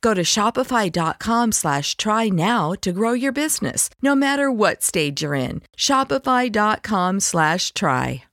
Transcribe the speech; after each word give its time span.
Go 0.00 0.12
to 0.12 0.22
shopify.com 0.22 1.52
slash 1.52 1.96
try 1.96 2.28
now 2.28 2.72
to 2.80 2.92
grow 2.92 3.12
your 3.12 3.32
business, 3.32 3.88
no 4.02 4.14
matter 4.14 4.50
what 4.50 4.82
stage 4.82 5.22
you're 5.22 5.34
in. 5.34 5.62
Shopify.com 5.76 7.20
slash 7.20 7.72
try. 7.72 8.24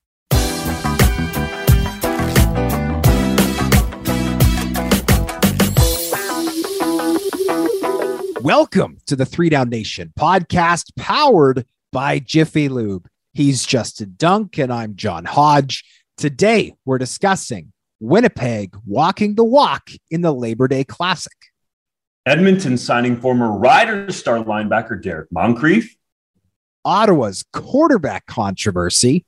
Welcome 8.44 8.98
to 9.06 9.16
the 9.16 9.26
Three 9.26 9.48
Down 9.48 9.70
Nation 9.70 10.12
podcast 10.20 10.92
powered 10.98 11.66
by 11.94 12.20
Jiffy 12.20 12.68
Lube. 12.68 13.08
He's 13.32 13.66
Justin 13.66 14.16
Dunk 14.18 14.60
and 14.60 14.72
I'm 14.72 14.98
John 14.98 15.24
Hodge. 15.24 15.86
Today 16.18 16.74
we're 16.84 16.98
discussing 16.98 17.72
Winnipeg 18.02 18.76
walking 18.86 19.36
the 19.36 19.46
walk 19.46 19.92
in 20.12 20.24
the 20.24 20.34
Labor 20.34 20.68
Day 20.68 20.84
Classic. 20.84 21.32
Edmonton 22.26 22.78
signing 22.78 23.20
former 23.20 23.52
Riders 23.52 24.16
star 24.16 24.44
linebacker 24.44 25.02
Derrick 25.02 25.32
Moncrief. 25.32 25.96
Ottawa's 26.86 27.44
quarterback 27.54 28.26
controversy. 28.26 29.26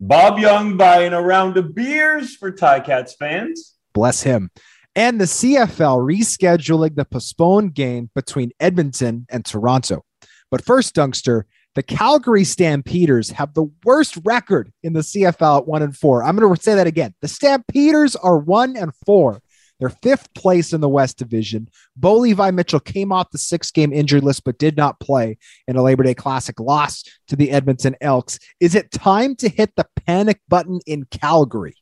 Bob 0.00 0.38
Young 0.38 0.76
buying 0.76 1.12
a 1.12 1.22
round 1.22 1.56
of 1.56 1.74
beers 1.74 2.36
for 2.36 2.52
Ticats 2.52 3.16
fans. 3.16 3.74
Bless 3.94 4.22
him 4.22 4.50
and 4.96 5.20
the 5.20 5.26
CFL 5.26 6.00
rescheduling 6.00 6.96
the 6.96 7.04
postponed 7.04 7.74
game 7.74 8.10
between 8.14 8.50
Edmonton 8.58 9.26
and 9.28 9.44
Toronto. 9.44 10.04
But 10.50 10.64
first, 10.64 10.94
Dunkster, 10.94 11.44
the 11.74 11.82
Calgary 11.82 12.44
Stampeders 12.44 13.30
have 13.30 13.52
the 13.52 13.70
worst 13.84 14.18
record 14.24 14.72
in 14.82 14.94
the 14.94 15.00
CFL 15.00 15.58
at 15.58 15.68
one 15.68 15.82
and 15.82 15.94
four. 15.94 16.24
I'm 16.24 16.34
going 16.36 16.54
to 16.54 16.62
say 16.62 16.74
that 16.74 16.86
again. 16.86 17.14
The 17.20 17.28
Stampeders 17.28 18.16
are 18.16 18.38
one 18.38 18.74
and 18.74 18.92
four. 19.04 19.40
They're 19.78 19.90
fifth 19.90 20.32
place 20.34 20.72
in 20.72 20.80
the 20.80 20.88
West 20.88 21.18
Division. 21.18 21.68
Bo 21.96 22.16
Levi 22.16 22.50
Mitchell 22.50 22.80
came 22.80 23.12
off 23.12 23.30
the 23.30 23.38
six 23.38 23.70
game 23.70 23.92
injured 23.92 24.24
list, 24.24 24.44
but 24.44 24.58
did 24.58 24.76
not 24.76 25.00
play 25.00 25.38
in 25.68 25.76
a 25.76 25.82
Labor 25.82 26.02
Day 26.02 26.14
Classic 26.14 26.58
loss 26.58 27.04
to 27.28 27.36
the 27.36 27.50
Edmonton 27.50 27.96
Elks. 28.00 28.38
Is 28.60 28.74
it 28.74 28.90
time 28.90 29.36
to 29.36 29.48
hit 29.48 29.74
the 29.76 29.86
panic 30.06 30.40
button 30.48 30.80
in 30.86 31.04
Calgary? 31.04 31.76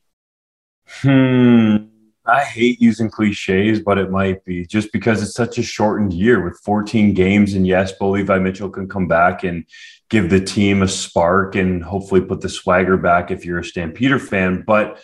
Hmm. 0.87 1.77
I 2.27 2.43
hate 2.43 2.81
using 2.81 3.09
cliches, 3.09 3.79
but 3.79 3.99
it 3.99 4.09
might 4.09 4.43
be 4.45 4.65
just 4.65 4.91
because 4.91 5.21
it's 5.21 5.35
such 5.35 5.59
a 5.59 5.63
shortened 5.63 6.11
year 6.11 6.43
with 6.43 6.59
14 6.63 7.13
games. 7.13 7.53
And 7.53 7.67
yes, 7.67 7.91
Bo 7.91 8.11
Levi 8.11 8.39
Mitchell 8.39 8.69
can 8.69 8.87
come 8.87 9.07
back 9.07 9.43
and 9.43 9.63
give 10.09 10.31
the 10.31 10.39
team 10.39 10.81
a 10.81 10.87
spark 10.87 11.55
and 11.55 11.83
hopefully 11.83 12.21
put 12.21 12.41
the 12.41 12.49
swagger 12.49 12.97
back 12.97 13.29
if 13.29 13.45
you're 13.45 13.59
a 13.59 13.63
Stampeder 13.63 14.17
fan. 14.17 14.63
But 14.65 14.99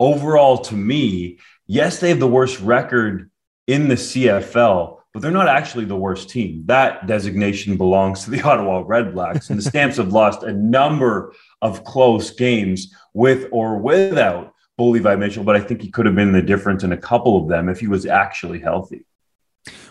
overall, 0.00 0.58
to 0.58 0.74
me, 0.74 1.38
yes, 1.66 2.00
they 2.00 2.08
have 2.10 2.20
the 2.20 2.28
worst 2.28 2.60
record 2.60 3.30
in 3.66 3.88
the 3.88 3.94
CFL, 3.94 4.98
but 5.12 5.22
they're 5.22 5.30
not 5.30 5.48
actually 5.48 5.84
the 5.84 5.96
worst 5.96 6.28
team. 6.28 6.64
That 6.66 7.06
designation 7.06 7.76
belongs 7.76 8.24
to 8.24 8.30
the 8.30 8.42
Ottawa 8.48 8.82
Redblacks. 8.82 9.50
And 9.50 9.58
the 9.58 9.62
Stamps 9.62 9.96
have 9.96 10.12
lost 10.12 10.42
a 10.42 10.52
number 10.52 11.32
of 11.62 11.84
close 11.84 12.30
games 12.30 12.94
with 13.14 13.48
or 13.52 13.78
without 13.78 14.52
Bo 14.76 14.88
Levi 14.88 15.14
Mitchell, 15.16 15.44
but 15.44 15.56
I 15.56 15.60
think 15.60 15.80
he 15.80 15.90
could 15.90 16.06
have 16.06 16.16
been 16.16 16.32
the 16.32 16.42
difference 16.42 16.82
in 16.82 16.92
a 16.92 16.96
couple 16.96 17.40
of 17.40 17.48
them 17.48 17.68
if 17.68 17.78
he 17.78 17.86
was 17.86 18.06
actually 18.06 18.58
healthy. 18.58 19.06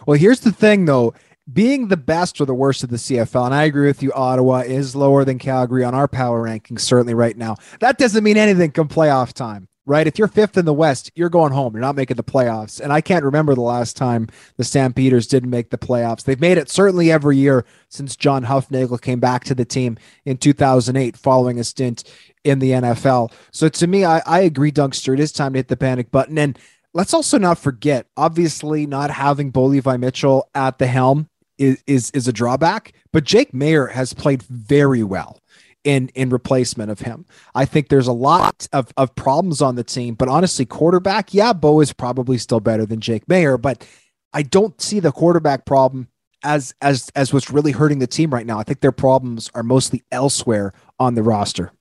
Well, 0.05 0.19
here's 0.19 0.41
the 0.41 0.51
thing, 0.51 0.85
though. 0.85 1.13
Being 1.51 1.90
the 1.90 1.97
best 1.97 2.40
or 2.40 2.45
the 2.45 2.53
worst 2.53 2.84
of 2.84 2.90
the 2.90 2.95
CFL, 2.97 3.45
and 3.45 3.55
I 3.55 3.63
agree 3.63 3.88
with 3.88 4.01
you, 4.01 4.13
Ottawa 4.13 4.59
is 4.59 4.95
lower 4.95 5.25
than 5.25 5.40
Calgary 5.40 5.84
on 5.84 5.94
our 5.94 6.07
power 6.07 6.41
rankings, 6.47 6.81
certainly 6.81 7.13
right 7.13 7.35
now. 7.35 7.57
That 7.81 7.97
doesn't 7.97 8.23
mean 8.23 8.38
anything 8.38 8.72
come 8.72 8.88
playoff 8.88 9.34
time, 9.34 9.67
right? 9.86 10.08
If 10.08 10.18
you're 10.18 10.28
fifth 10.28 10.58
in 10.58 10.66
the 10.66 10.74
West, 10.74 11.12
you're 11.16 11.30
going 11.30 11.52
home. 11.52 11.74
You're 11.74 11.82
not 11.82 11.96
making 11.96 12.18
the 12.18 12.24
playoffs. 12.24 12.80
And 12.80 12.94
I 12.94 13.02
can't 13.02 13.26
remember 13.26 13.54
the 13.54 13.62
last 13.62 13.98
time 13.98 14.30
the 14.58 14.64
Stampeders 14.64 15.28
didn't 15.28 15.50
make 15.50 15.70
the 15.70 15.78
playoffs. 15.78 16.24
They've 16.24 16.40
made 16.40 16.58
it 16.58 16.70
certainly 16.70 17.12
every 17.12 17.38
year 17.38 17.66
since 17.90 18.16
John 18.16 18.46
Hufnagel 18.46 19.02
came 19.02 19.20
back 19.20 19.44
to 19.46 19.56
the 19.56 19.66
team 19.66 19.98
in 20.26 20.38
2008 20.38 21.18
following 21.18 21.60
a 21.60 21.64
stint 21.64 22.04
in 22.44 22.60
the 22.60 22.72
NFL. 22.72 23.32
So 23.52 23.70
to 23.70 23.88
me, 23.88 24.06
I, 24.06 24.22
I 24.26 24.40
agree, 24.42 24.72
Dunkster. 24.72 25.14
It 25.14 25.20
is 25.20 25.32
time 25.32 25.54
to 25.54 25.60
hit 25.60 25.68
the 25.68 25.78
panic 25.78 26.12
button. 26.12 26.38
And 26.38 26.58
let's 26.94 27.14
also 27.14 27.38
not 27.38 27.58
forget, 27.58 28.08
obviously, 28.16 28.86
not 28.86 29.12
having 29.12 29.52
Bo 29.52 29.66
Levi 29.66 29.98
Mitchell 29.98 30.50
at 30.56 30.78
the 30.78 30.88
helm 30.88 31.30
is, 31.58 31.84
is, 31.88 32.12
is 32.12 32.28
a 32.28 32.34
drawback, 32.34 32.94
but 33.12 33.24
Jake 33.24 33.52
Maier 33.52 33.92
has 33.92 34.14
played 34.14 34.42
very 34.44 35.04
well 35.04 35.40
in 35.84 36.10
in 36.16 36.30
replacement 36.30 36.92
of 36.92 37.00
him. 37.00 37.26
I 37.56 37.66
think 37.66 37.90
there's 37.90 38.08
a 38.08 38.14
lot 38.14 38.68
of, 38.74 38.94
of 38.98 39.14
problems 39.16 39.62
on 39.62 39.76
the 39.76 39.84
team, 39.84 40.16
but 40.16 40.30
honestly, 40.30 40.66
quarterback, 40.66 41.34
yeah, 41.34 41.54
Bo 41.54 41.82
is 41.82 41.94
probably 41.94 42.38
still 42.38 42.60
better 42.60 42.86
than 42.86 43.02
Jake 43.02 43.26
Maier, 43.28 43.62
but 43.62 43.86
I 44.34 44.44
don't 44.44 44.80
see 44.82 45.00
the 45.00 45.12
quarterback 45.12 45.66
problem 45.66 46.08
as 46.44 46.74
as 46.82 47.09
as 47.16 47.34
what's 47.34 47.50
really 47.50 47.72
hurting 47.72 48.00
the 48.00 48.08
team 48.08 48.34
right 48.34 48.46
now. 48.46 48.59
I 48.59 48.64
think 48.64 48.82
their 48.82 48.91
problems 48.91 49.50
are 49.53 49.64
mostly 49.64 50.03
elsewhere 50.12 50.74
on 51.00 51.16
the 51.16 51.24
roster 51.24 51.72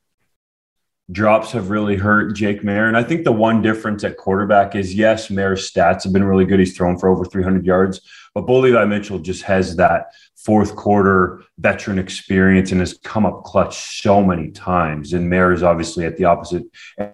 drops 1.10 1.52
have 1.52 1.70
really 1.70 1.96
hurt 1.96 2.34
Jake 2.34 2.62
Maier. 2.62 2.88
And 2.88 2.96
I 2.96 3.02
think 3.02 3.24
the 3.24 3.32
one 3.32 3.60
difference 3.60 4.04
at 4.04 4.16
quarterback 4.16 4.74
is 4.74 4.94
yes, 4.94 5.28
Maier's 5.28 5.70
stats 5.70 6.04
have 6.04 6.12
been 6.12 6.24
really 6.24 6.44
good. 6.44 6.60
He's 6.60 6.76
thrown 6.76 6.98
for 6.98 7.08
over 7.08 7.24
300 7.24 7.66
yards, 7.66 8.00
but 8.34 8.46
Bo 8.46 8.60
Levi 8.60 8.84
Mitchell 8.84 9.18
just 9.18 9.42
has 9.42 9.76
that 9.76 10.12
fourth 10.36 10.74
quarter 10.74 11.42
veteran 11.58 11.98
experience 11.98 12.72
and 12.72 12.80
has 12.80 12.98
come 13.04 13.24
up 13.24 13.44
clutch 13.44 14.00
so 14.00 14.22
many 14.22 14.50
times. 14.50 15.12
And 15.12 15.30
Maier 15.30 15.54
is 15.54 15.62
obviously 15.62 16.04
at 16.04 16.16
the 16.16 16.24
opposite 16.24 16.64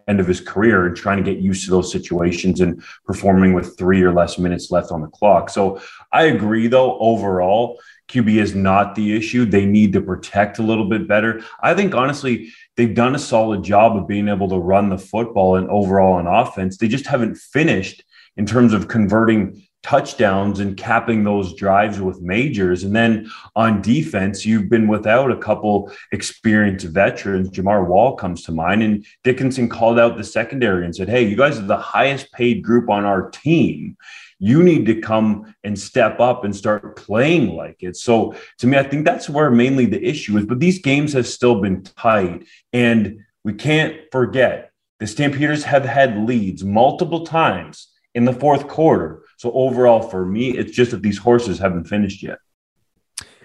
end 0.07 0.21
of 0.21 0.27
his 0.27 0.41
career 0.41 0.87
and 0.87 0.97
trying 0.97 1.23
to 1.23 1.31
get 1.31 1.43
used 1.43 1.65
to 1.65 1.71
those 1.71 1.93
situations 1.93 2.61
and 2.61 2.83
performing 3.05 3.53
with 3.53 3.77
three 3.77 4.03
or 4.03 4.13
less 4.13 4.39
minutes 4.39 4.71
left 4.71 4.91
on 4.91 5.03
the 5.03 5.09
clock. 5.09 5.51
So 5.51 5.81
I 6.13 6.25
agree, 6.25 6.69
though, 6.69 6.99
overall, 6.99 7.81
QB 8.09 8.37
is 8.37 8.55
not 8.55 8.95
the 8.95 9.15
issue. 9.15 9.45
They 9.45 9.67
need 9.67 9.93
to 9.93 10.01
protect 10.01 10.59
a 10.59 10.63
little 10.63 10.89
bit 10.89 11.07
better. 11.07 11.43
I 11.63 11.75
think, 11.75 11.95
honestly, 11.95 12.51
they've 12.79 12.95
done 12.95 13.17
a 13.17 13.19
solid 13.19 13.65
job 13.65 13.97
of 13.97 14.07
being 14.07 14.29
able 14.29 14.49
to 14.49 14.57
run 14.57 14.89
the 14.89 14.97
football 14.97 15.57
and 15.57 15.69
overall 15.69 16.15
on 16.15 16.29
offense. 16.29 16.79
They 16.79 16.87
just 16.87 17.09
haven't 17.09 17.35
finished 17.35 18.05
in 18.37 18.47
terms 18.47 18.73
of 18.73 18.87
converting 18.87 19.61
touchdowns 19.83 20.61
and 20.61 20.77
capping 20.77 21.25
those 21.25 21.55
drives 21.55 22.01
with 22.01 22.21
majors. 22.21 22.85
And 22.85 22.95
then 22.95 23.31
on 23.57 23.83
defense, 23.83 24.47
you've 24.47 24.69
been 24.69 24.87
without 24.87 25.33
a 25.33 25.37
couple 25.37 25.91
experienced 26.13 26.87
veterans. 26.87 27.51
Jamar 27.51 27.87
Wall 27.87 28.15
comes 28.15 28.45
to 28.45 28.53
mind, 28.53 28.83
and 28.85 29.05
Dickenson 29.25 29.69
called 29.69 29.99
out 29.99 30.17
the 30.17 30.25
secondary 30.25 30.85
and 30.85 30.95
said, 30.95 31.09
Hey, 31.09 31.27
you 31.27 31.37
guys 31.37 31.59
are 31.59 31.63
the 31.63 31.77
highest 31.77 32.31
paid 32.33 32.63
group 32.63 32.89
on 32.89 33.05
our 33.05 33.29
team. 33.31 33.97
You 34.39 34.63
need 34.63 34.87
to 34.87 35.01
come 35.01 35.55
and 35.65 35.79
step 35.79 36.21
up 36.21 36.45
and 36.45 36.55
start 36.55 36.97
playing 36.97 37.57
like 37.57 37.83
it. 37.83 37.97
So 37.97 38.35
to 38.59 38.67
me, 38.67 38.79
I 38.79 38.83
think 38.83 39.05
that's 39.05 39.29
where 39.29 39.51
mainly 39.51 39.87
the 39.87 40.03
issue 40.03 40.37
is. 40.39 40.47
But 40.47 40.61
these 40.61 40.81
games 40.81 41.13
have 41.15 41.27
still 41.27 41.61
been 41.61 41.83
tight. 41.83 42.47
And 42.73 43.21
we 43.45 43.55
can't 43.55 43.97
forget 44.13 44.73
the 45.01 45.07
Stampeders 45.07 45.65
have 45.65 45.85
had 45.85 46.27
leads 46.27 46.65
multiple 46.65 47.25
times 47.25 47.89
in 48.15 48.25
the 48.25 48.33
fourth 48.33 48.69
quarter. 48.69 49.23
So 49.37 49.53
overall, 49.53 50.03
for 50.03 50.25
me, 50.25 50.57
it's 50.57 50.73
just 50.73 50.91
that 50.91 51.03
these 51.03 51.19
horses 51.19 51.59
haven't 51.59 51.85
finished 51.85 52.23
yet. 52.23 52.39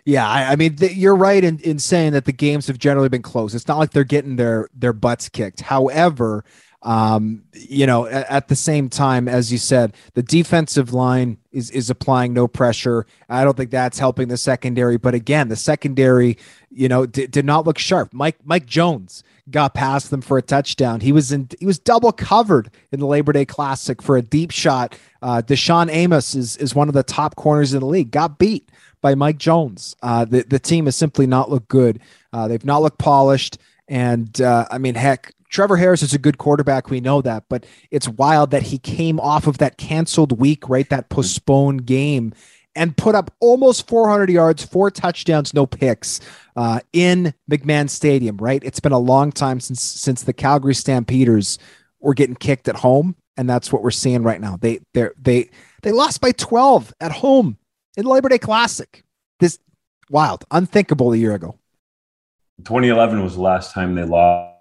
Yeah, 0.05 0.27
I, 0.27 0.51
I 0.51 0.55
mean, 0.55 0.75
th- 0.75 0.95
you're 0.95 1.15
right 1.15 1.43
in, 1.43 1.59
in 1.59 1.79
saying 1.79 2.11
that 2.13 2.25
the 2.25 2.33
games 2.33 2.67
have 2.67 2.77
generally 2.77 3.07
been 3.07 3.21
close. 3.21 3.55
It's 3.55 3.67
not 3.67 3.77
like 3.77 3.91
they're 3.91 4.03
getting 4.03 4.35
their 4.35 4.67
their 4.73 4.91
butts 4.91 5.29
kicked. 5.29 5.61
However, 5.61 6.43
um, 6.83 7.43
you 7.53 7.87
know, 7.87 8.05
at, 8.07 8.49
the 8.49 8.57
same 8.57 8.89
time, 8.89 9.29
as 9.29 9.53
you 9.53 9.57
said, 9.57 9.95
the 10.15 10.21
defensive 10.21 10.93
line 10.93 11.37
is 11.53 11.71
is 11.71 11.89
applying 11.89 12.33
no 12.33 12.45
pressure. 12.45 13.05
I 13.29 13.45
don't 13.45 13.55
think 13.55 13.71
that's 13.71 13.99
helping 13.99 14.27
the 14.27 14.35
secondary. 14.35 14.97
But 14.97 15.13
again, 15.13 15.47
the 15.47 15.55
secondary, 15.55 16.37
you 16.69 16.89
know, 16.89 17.05
d- 17.05 17.27
did 17.27 17.45
not 17.45 17.65
look 17.65 17.77
sharp. 17.77 18.13
Mike 18.13 18.35
Mike 18.43 18.65
Jones 18.65 19.23
got 19.49 19.73
past 19.73 20.11
them 20.11 20.21
for 20.21 20.37
a 20.37 20.41
touchdown. 20.41 20.99
He 20.99 21.13
was 21.13 21.31
in 21.31 21.47
he 21.57 21.65
was 21.65 21.79
double 21.79 22.11
covered 22.11 22.69
in 22.91 22.99
the 22.99 23.07
Labor 23.07 23.31
Day 23.31 23.45
Classic 23.45 24.01
for 24.01 24.17
a 24.17 24.21
deep 24.21 24.51
shot. 24.51 24.97
Uh, 25.21 25.41
DaShaun 25.41 25.89
Amos 25.89 26.35
is 26.35 26.57
is 26.57 26.75
one 26.75 26.89
of 26.89 26.93
the 26.93 27.03
top 27.03 27.37
corners 27.37 27.73
in 27.73 27.79
the 27.79 27.85
league. 27.85 28.11
Got 28.11 28.37
beat 28.37 28.69
by 28.99 29.15
Mike 29.15 29.37
Jones. 29.37 29.95
Uh, 30.03 30.25
the 30.25 30.43
the 30.43 30.59
team 30.59 30.85
has 30.85 30.97
simply 30.97 31.27
not 31.27 31.49
looked 31.49 31.69
good. 31.69 32.01
Uh, 32.33 32.49
they've 32.49 32.65
not 32.65 32.81
looked 32.81 32.99
polished. 32.99 33.57
And 33.87 34.39
uh, 34.41 34.65
I 34.71 34.77
mean, 34.77 34.95
heck, 34.95 35.33
Trevor 35.53 35.77
Harris 35.77 36.01
is 36.01 36.15
a 36.15 36.19
good 36.19 36.39
quarterback. 36.39 36.89
We 36.89 36.99
know 36.99 37.21
that, 37.21 37.43
but 37.47 37.65
it's 37.91 38.09
wild 38.09 38.49
that 38.51 38.63
he 38.63 38.79
came 38.79 39.19
off 39.19 39.45
of 39.45 39.59
that 39.59 39.77
canceled 39.77 40.39
week, 40.39 40.67
right? 40.67 40.89
That 40.89 41.09
postponed 41.09 41.85
game 41.85 42.33
and 42.75 42.97
put 42.97 43.13
up 43.13 43.31
almost 43.39 43.87
400 43.87 44.31
yards, 44.31 44.65
four 44.65 44.89
touchdowns, 44.89 45.53
no 45.53 45.67
picks 45.67 46.19
uh, 46.55 46.79
in 46.91 47.35
McMahon 47.49 47.87
Stadium, 47.87 48.37
right? 48.37 48.63
It's 48.65 48.79
been 48.79 48.93
a 48.93 48.99
long 48.99 49.31
time 49.31 49.59
since 49.59 49.79
since 49.79 50.23
the 50.23 50.33
Calgary 50.33 50.73
Stampeders 50.73 51.59
were 51.99 52.15
getting 52.15 52.35
kicked 52.35 52.67
at 52.67 52.77
home, 52.77 53.15
and 53.37 53.47
that's 53.47 53.71
what 53.71 53.83
we're 53.83 53.91
seeing 53.91 54.23
right 54.23 54.41
now. 54.41 54.57
They 54.57 54.79
they 54.95 55.09
they 55.21 55.49
they 55.83 55.91
lost 55.91 56.19
by 56.19 56.31
12 56.31 56.95
at 56.99 57.11
home 57.11 57.59
in 57.95 58.05
Labor 58.05 58.29
Day 58.29 58.39
Classic. 58.39 59.03
This 59.39 59.59
wild, 60.09 60.45
unthinkable 60.49 61.13
a 61.13 61.17
year 61.17 61.35
ago. 61.35 61.59
2011 62.65 63.23
was 63.23 63.35
the 63.35 63.41
last 63.41 63.71
time 63.71 63.93
they 63.93 64.03
lost 64.03 64.52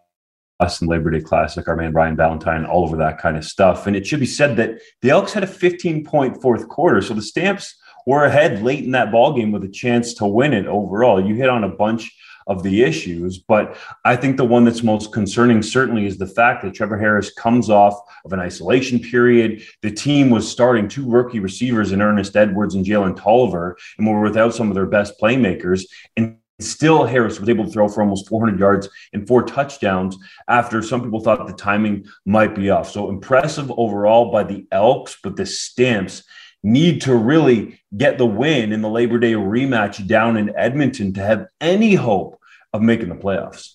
in 0.81 0.89
Labor 0.89 1.11
Day 1.11 1.21
Classic, 1.21 1.67
our 1.67 1.77
man 1.77 1.93
Ryan 1.93 2.17
Valentine, 2.17 2.65
all 2.65 2.85
over 2.85 2.97
that 2.99 3.19
kind 3.19 3.37
of 3.37 3.45
stuff. 3.45 3.87
And 3.87 3.97
it 3.97 4.07
should 4.07 4.21
be 4.21 4.27
said 4.27 4.57
that 4.57 4.81
the 5.01 5.11
Elks 5.11 5.33
had 5.33 5.43
a 5.43 5.47
15 5.47 6.05
point 6.05 6.41
fourth 6.41 6.69
quarter. 6.69 7.03
So 7.03 7.15
the 7.15 7.23
Stamps 7.23 7.75
were 8.07 8.25
ahead 8.25 8.63
late 8.63 8.85
in 8.85 8.93
that 8.93 9.13
ball 9.13 9.33
game 9.33 9.53
with 9.53 9.65
a 9.65 9.69
chance 9.69 10.15
to 10.15 10.27
win 10.27 10.53
it 10.53 10.67
overall. 10.67 11.25
You 11.25 11.35
hit 11.35 11.49
on 11.49 11.65
a 11.65 11.69
bunch 11.69 12.15
of 12.47 12.63
the 12.63 12.83
issues, 12.83 13.39
but 13.39 13.77
I 14.05 14.17
think 14.17 14.37
the 14.37 14.45
one 14.45 14.65
that's 14.65 14.83
most 14.83 15.13
concerning 15.13 15.63
certainly 15.63 16.07
is 16.07 16.19
the 16.19 16.27
fact 16.27 16.63
that 16.63 16.75
Trevor 16.75 16.99
Harris 16.99 17.33
comes 17.33 17.71
off 17.71 17.99
of 18.25 18.33
an 18.33 18.41
isolation 18.41 18.99
period. 18.99 19.63
The 19.83 19.93
team 19.93 20.31
was 20.31 20.51
starting 20.51 20.89
two 20.89 21.09
rookie 21.09 21.39
receivers 21.39 21.93
in 21.93 22.03
Ernest 22.03 22.37
Edwards 22.37 22.75
and 22.75 22.85
Jalen 22.85 23.17
Tolliver, 23.17 23.77
and 23.97 24.07
were 24.07 24.21
without 24.21 24.55
some 24.55 24.69
of 24.69 24.75
their 24.75 24.87
best 24.87 25.21
playmakers. 25.21 25.85
And 26.17 26.39
Still, 26.63 27.05
Harris 27.05 27.41
was 27.41 27.49
able 27.49 27.65
to 27.65 27.71
throw 27.71 27.89
for 27.89 28.03
almost 28.03 28.29
400 28.29 28.59
yards 28.59 28.89
and 29.13 29.27
four 29.27 29.43
touchdowns 29.43 30.17
after 30.49 30.83
some 30.83 31.03
people 31.03 31.21
thought 31.21 31.47
the 31.47 31.53
timing 31.53 32.07
might 32.25 32.55
be 32.55 32.71
off. 32.71 32.91
So 32.91 33.09
impressive 33.09 33.73
overall 33.77 34.31
by 34.31 34.45
the 34.45 34.67
Elks, 34.73 35.19
but 35.23 35.37
the 35.37 35.47
Stamps 35.47 36.25
need 36.63 37.03
to 37.03 37.17
really 37.17 37.81
get 37.97 38.19
the 38.19 38.27
win 38.27 38.73
in 38.73 38.83
the 38.83 38.89
Labor 38.89 39.19
Day 39.19 39.33
rematch 39.33 40.07
down 40.07 40.37
in 40.37 40.57
Edmonton 40.57 41.13
to 41.15 41.23
have 41.23 41.47
any 41.61 41.95
hope 41.95 42.41
of 42.73 42.83
making 42.83 43.09
the 43.09 43.17
playoffs. 43.17 43.75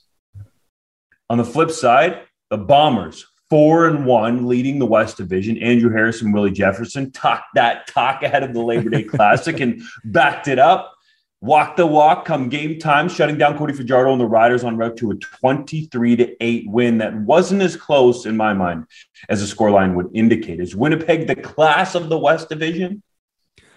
On 1.29 1.37
the 1.37 1.43
flip 1.43 1.71
side, 1.71 2.21
the 2.49 2.57
Bombers, 2.57 3.25
four 3.49 3.87
and 3.87 4.05
one, 4.05 4.47
leading 4.47 4.79
the 4.79 4.85
West 4.85 5.17
Division. 5.17 5.57
Andrew 5.57 5.91
Harris 5.91 6.21
and 6.21 6.33
Willie 6.33 6.51
Jefferson 6.51 7.11
talked 7.11 7.55
that 7.55 7.87
talk 7.87 8.23
ahead 8.23 8.43
of 8.43 8.53
the 8.53 8.61
Labor 8.61 8.89
Day 8.89 9.03
Classic 9.03 9.59
and 9.59 9.81
backed 10.05 10.47
it 10.47 10.59
up 10.59 10.96
walk 11.41 11.75
the 11.75 11.85
walk 11.85 12.25
come 12.25 12.49
game 12.49 12.79
time, 12.79 13.09
shutting 13.09 13.37
down 13.37 13.57
Cody 13.57 13.73
Fajardo 13.73 14.11
and 14.11 14.19
the 14.19 14.25
Riders 14.25 14.63
on 14.63 14.77
route 14.77 14.97
to 14.97 15.11
a 15.11 15.15
23 15.15 16.15
to 16.15 16.43
8 16.43 16.69
win 16.69 16.97
that 16.97 17.15
wasn't 17.15 17.61
as 17.61 17.75
close 17.75 18.25
in 18.25 18.35
my 18.35 18.53
mind 18.53 18.85
as 19.29 19.47
the 19.47 19.55
scoreline 19.55 19.93
would 19.95 20.09
indicate. 20.13 20.59
Is 20.59 20.75
Winnipeg 20.75 21.27
the 21.27 21.35
class 21.35 21.95
of 21.95 22.09
the 22.09 22.17
West 22.17 22.49
Division? 22.49 23.03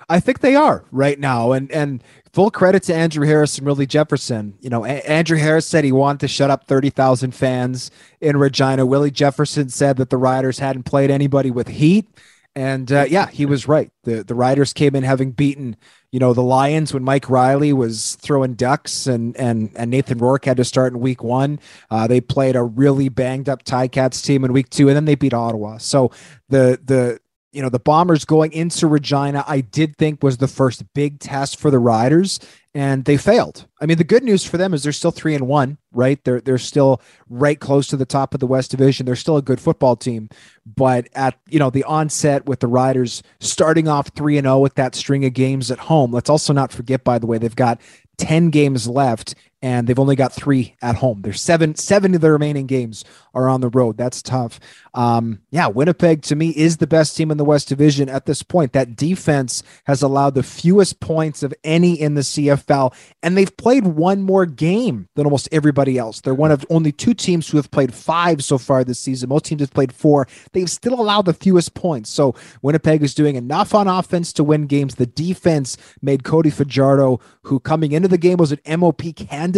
I 0.08 0.18
think 0.18 0.40
they 0.40 0.56
are 0.56 0.84
right 0.90 1.18
now. 1.20 1.52
And 1.52 1.70
and 1.70 2.02
full 2.32 2.50
credit 2.50 2.82
to 2.84 2.94
Andrew 2.94 3.24
Harris 3.24 3.58
and 3.58 3.66
Willie 3.66 3.86
Jefferson. 3.86 4.54
You 4.60 4.68
know, 4.68 4.84
a- 4.84 5.08
Andrew 5.08 5.38
Harris 5.38 5.66
said 5.66 5.84
he 5.84 5.92
wanted 5.92 6.20
to 6.20 6.28
shut 6.28 6.50
up 6.50 6.66
30,000 6.66 7.32
fans 7.32 7.92
in 8.20 8.36
Regina. 8.36 8.84
Willie 8.86 9.12
Jefferson 9.12 9.68
said 9.68 9.98
that 9.98 10.10
the 10.10 10.16
Riders 10.16 10.58
hadn't 10.58 10.82
played 10.82 11.10
anybody 11.10 11.50
with 11.50 11.68
heat. 11.68 12.08
And 12.56 12.90
uh, 12.90 13.06
yeah, 13.08 13.28
he 13.28 13.46
was 13.46 13.68
right. 13.68 13.92
The 14.02 14.24
the 14.24 14.34
Riders 14.34 14.72
came 14.72 14.96
in 14.96 15.04
having 15.04 15.30
beaten 15.30 15.76
you 16.12 16.18
know 16.18 16.32
the 16.32 16.42
Lions 16.42 16.92
when 16.92 17.04
Mike 17.04 17.30
Reilly 17.30 17.72
was 17.72 18.16
throwing 18.16 18.54
ducks 18.54 19.06
and 19.06 19.36
and 19.36 19.70
and 19.76 19.90
Nathan 19.90 20.18
Rourke 20.18 20.44
had 20.44 20.56
to 20.56 20.64
start 20.64 20.92
in 20.92 21.00
week 21.00 21.22
one. 21.22 21.60
Uh, 21.90 22.06
they 22.06 22.20
played 22.20 22.56
a 22.56 22.62
really 22.62 23.08
banged 23.08 23.48
up 23.48 23.64
Ticats 23.64 24.24
team 24.24 24.44
in 24.44 24.52
week 24.52 24.70
two, 24.70 24.88
and 24.88 24.96
then 24.96 25.04
they 25.04 25.14
beat 25.14 25.34
Ottawa. 25.34 25.78
So 25.78 26.10
the 26.48 26.80
the 26.82 27.20
you 27.52 27.62
know 27.62 27.68
the 27.68 27.80
Bombers 27.80 28.24
going 28.24 28.52
into 28.52 28.86
Regina, 28.86 29.44
I 29.46 29.60
did 29.60 29.96
think 29.96 30.22
was 30.22 30.36
the 30.36 30.48
first 30.48 30.84
big 30.94 31.18
test 31.18 31.58
for 31.58 31.70
the 31.70 31.78
Riders, 31.78 32.38
and 32.74 33.04
they 33.04 33.16
failed. 33.16 33.66
I 33.80 33.86
mean, 33.86 33.98
the 33.98 34.04
good 34.04 34.22
news 34.22 34.44
for 34.44 34.56
them 34.56 34.72
is 34.72 34.82
they're 34.82 34.92
still 34.92 35.10
three 35.10 35.34
and 35.34 35.48
one, 35.48 35.78
right? 35.92 36.22
They're 36.24 36.40
they're 36.40 36.58
still 36.58 37.00
right 37.28 37.58
close 37.58 37.88
to 37.88 37.96
the 37.96 38.06
top 38.06 38.34
of 38.34 38.40
the 38.40 38.46
West 38.46 38.70
Division. 38.70 39.06
They're 39.06 39.16
still 39.16 39.36
a 39.36 39.42
good 39.42 39.60
football 39.60 39.96
team, 39.96 40.28
but 40.64 41.08
at 41.14 41.38
you 41.48 41.58
know 41.58 41.70
the 41.70 41.84
onset 41.84 42.46
with 42.46 42.60
the 42.60 42.68
Riders 42.68 43.22
starting 43.40 43.88
off 43.88 44.08
three 44.08 44.38
and 44.38 44.44
zero 44.44 44.56
oh 44.56 44.60
with 44.60 44.74
that 44.74 44.94
string 44.94 45.24
of 45.24 45.32
games 45.32 45.70
at 45.70 45.78
home. 45.78 46.12
Let's 46.12 46.30
also 46.30 46.52
not 46.52 46.72
forget, 46.72 47.02
by 47.02 47.18
the 47.18 47.26
way, 47.26 47.38
they've 47.38 47.54
got 47.56 47.80
10 48.18 48.50
games 48.50 48.86
left 48.86 49.34
and 49.62 49.86
they've 49.86 49.98
only 49.98 50.16
got 50.16 50.32
three 50.32 50.76
at 50.80 50.96
home. 50.96 51.22
There's 51.22 51.40
seven, 51.40 51.74
seven 51.74 52.14
of 52.14 52.20
the 52.20 52.32
remaining 52.32 52.66
games 52.66 53.04
are 53.34 53.48
on 53.48 53.60
the 53.60 53.68
road. 53.68 53.96
That's 53.96 54.22
tough. 54.22 54.58
Um, 54.94 55.40
yeah, 55.50 55.68
Winnipeg 55.68 56.22
to 56.22 56.36
me 56.36 56.50
is 56.50 56.78
the 56.78 56.86
best 56.86 57.16
team 57.16 57.30
in 57.30 57.36
the 57.36 57.44
West 57.44 57.68
Division 57.68 58.08
at 58.08 58.26
this 58.26 58.42
point. 58.42 58.72
That 58.72 58.96
defense 58.96 59.62
has 59.84 60.02
allowed 60.02 60.34
the 60.34 60.42
fewest 60.42 61.00
points 61.00 61.42
of 61.42 61.54
any 61.62 62.00
in 62.00 62.14
the 62.14 62.22
CFL, 62.22 62.94
and 63.22 63.36
they've 63.36 63.54
played 63.56 63.86
one 63.86 64.22
more 64.22 64.46
game 64.46 65.08
than 65.14 65.26
almost 65.26 65.48
everybody 65.52 65.98
else. 65.98 66.20
They're 66.20 66.34
one 66.34 66.50
of 66.50 66.64
only 66.70 66.92
two 66.92 67.14
teams 67.14 67.48
who 67.48 67.56
have 67.56 67.70
played 67.70 67.94
five 67.94 68.42
so 68.42 68.58
far 68.58 68.82
this 68.82 68.98
season. 68.98 69.28
Most 69.28 69.44
teams 69.44 69.60
have 69.60 69.72
played 69.72 69.92
four. 69.92 70.26
They've 70.52 70.70
still 70.70 71.00
allowed 71.00 71.26
the 71.26 71.34
fewest 71.34 71.74
points. 71.74 72.10
So 72.10 72.34
Winnipeg 72.62 73.02
is 73.02 73.14
doing 73.14 73.36
enough 73.36 73.74
on 73.74 73.88
offense 73.88 74.32
to 74.34 74.44
win 74.44 74.66
games. 74.66 74.96
The 74.96 75.06
defense 75.06 75.76
made 76.02 76.24
Cody 76.24 76.50
Fajardo, 76.50 77.20
who 77.42 77.60
coming 77.60 77.92
into 77.92 78.08
the 78.08 78.18
game 78.18 78.38
was 78.38 78.52
an 78.52 78.80
MOP 78.80 79.02
candidate, 79.14 79.49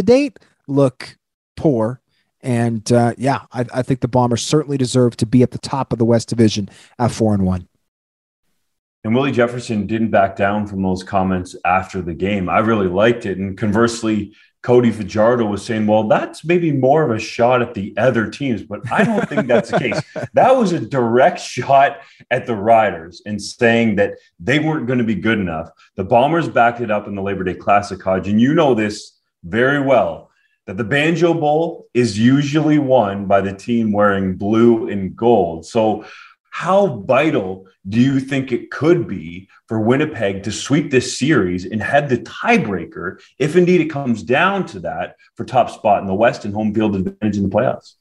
look 0.66 1.16
poor. 1.56 2.00
And 2.40 2.90
uh, 2.90 3.14
yeah, 3.16 3.42
I, 3.52 3.66
I 3.72 3.82
think 3.82 4.00
the 4.00 4.08
Bombers 4.08 4.44
certainly 4.44 4.76
deserve 4.76 5.16
to 5.18 5.26
be 5.26 5.42
at 5.42 5.52
the 5.52 5.58
top 5.58 5.92
of 5.92 5.98
the 5.98 6.04
West 6.04 6.28
Division 6.28 6.68
at 6.98 7.12
four 7.12 7.34
and 7.34 7.44
one. 7.44 7.68
And 9.04 9.14
Willie 9.14 9.32
Jefferson 9.32 9.86
didn't 9.86 10.10
back 10.10 10.36
down 10.36 10.66
from 10.66 10.82
those 10.82 11.02
comments 11.02 11.56
after 11.64 12.02
the 12.02 12.14
game. 12.14 12.48
I 12.48 12.60
really 12.60 12.86
liked 12.86 13.26
it. 13.26 13.38
And 13.38 13.58
conversely, 13.58 14.34
Cody 14.62 14.92
Fajardo 14.92 15.44
was 15.44 15.64
saying, 15.64 15.88
well, 15.88 16.06
that's 16.06 16.44
maybe 16.44 16.70
more 16.70 17.02
of 17.02 17.10
a 17.10 17.18
shot 17.18 17.62
at 17.62 17.74
the 17.74 17.92
other 17.96 18.30
teams, 18.30 18.62
but 18.62 18.80
I 18.92 19.02
don't 19.02 19.28
think 19.28 19.48
that's 19.48 19.70
the 19.72 19.78
case. 19.78 20.00
That 20.34 20.56
was 20.56 20.72
a 20.72 20.80
direct 20.80 21.40
shot 21.40 21.98
at 22.30 22.46
the 22.46 22.54
Riders 22.54 23.22
and 23.26 23.42
saying 23.42 23.96
that 23.96 24.14
they 24.38 24.60
weren't 24.60 24.86
going 24.86 25.00
to 25.00 25.04
be 25.04 25.16
good 25.16 25.38
enough. 25.38 25.70
The 25.96 26.04
Bombers 26.04 26.48
backed 26.48 26.80
it 26.80 26.90
up 26.90 27.08
in 27.08 27.16
the 27.16 27.22
Labor 27.22 27.42
Day 27.42 27.54
Classic, 27.54 28.00
Hodge, 28.00 28.28
and 28.28 28.40
you 28.40 28.54
know 28.54 28.74
this 28.74 29.18
very 29.44 29.80
well 29.80 30.30
that 30.66 30.76
the 30.76 30.84
Banjo 30.84 31.34
Bowl 31.34 31.88
is 31.92 32.18
usually 32.18 32.78
won 32.78 33.26
by 33.26 33.40
the 33.40 33.52
team 33.52 33.92
wearing 33.92 34.36
blue 34.36 34.88
and 34.88 35.16
gold. 35.16 35.66
So, 35.66 36.04
how 36.50 36.98
vital 37.06 37.66
do 37.88 37.98
you 37.98 38.20
think 38.20 38.52
it 38.52 38.70
could 38.70 39.08
be 39.08 39.48
for 39.68 39.80
Winnipeg 39.80 40.42
to 40.42 40.52
sweep 40.52 40.90
this 40.90 41.18
series 41.18 41.64
and 41.64 41.82
head 41.82 42.10
the 42.10 42.18
tiebreaker, 42.18 43.20
if 43.38 43.56
indeed 43.56 43.80
it 43.80 43.86
comes 43.86 44.22
down 44.22 44.66
to 44.66 44.80
that, 44.80 45.16
for 45.34 45.44
top 45.44 45.70
spot 45.70 46.02
in 46.02 46.06
the 46.06 46.14
West 46.14 46.44
and 46.44 46.52
home 46.52 46.74
field 46.74 46.94
advantage 46.94 47.38
in 47.38 47.44
the 47.44 47.48
playoffs? 47.48 47.94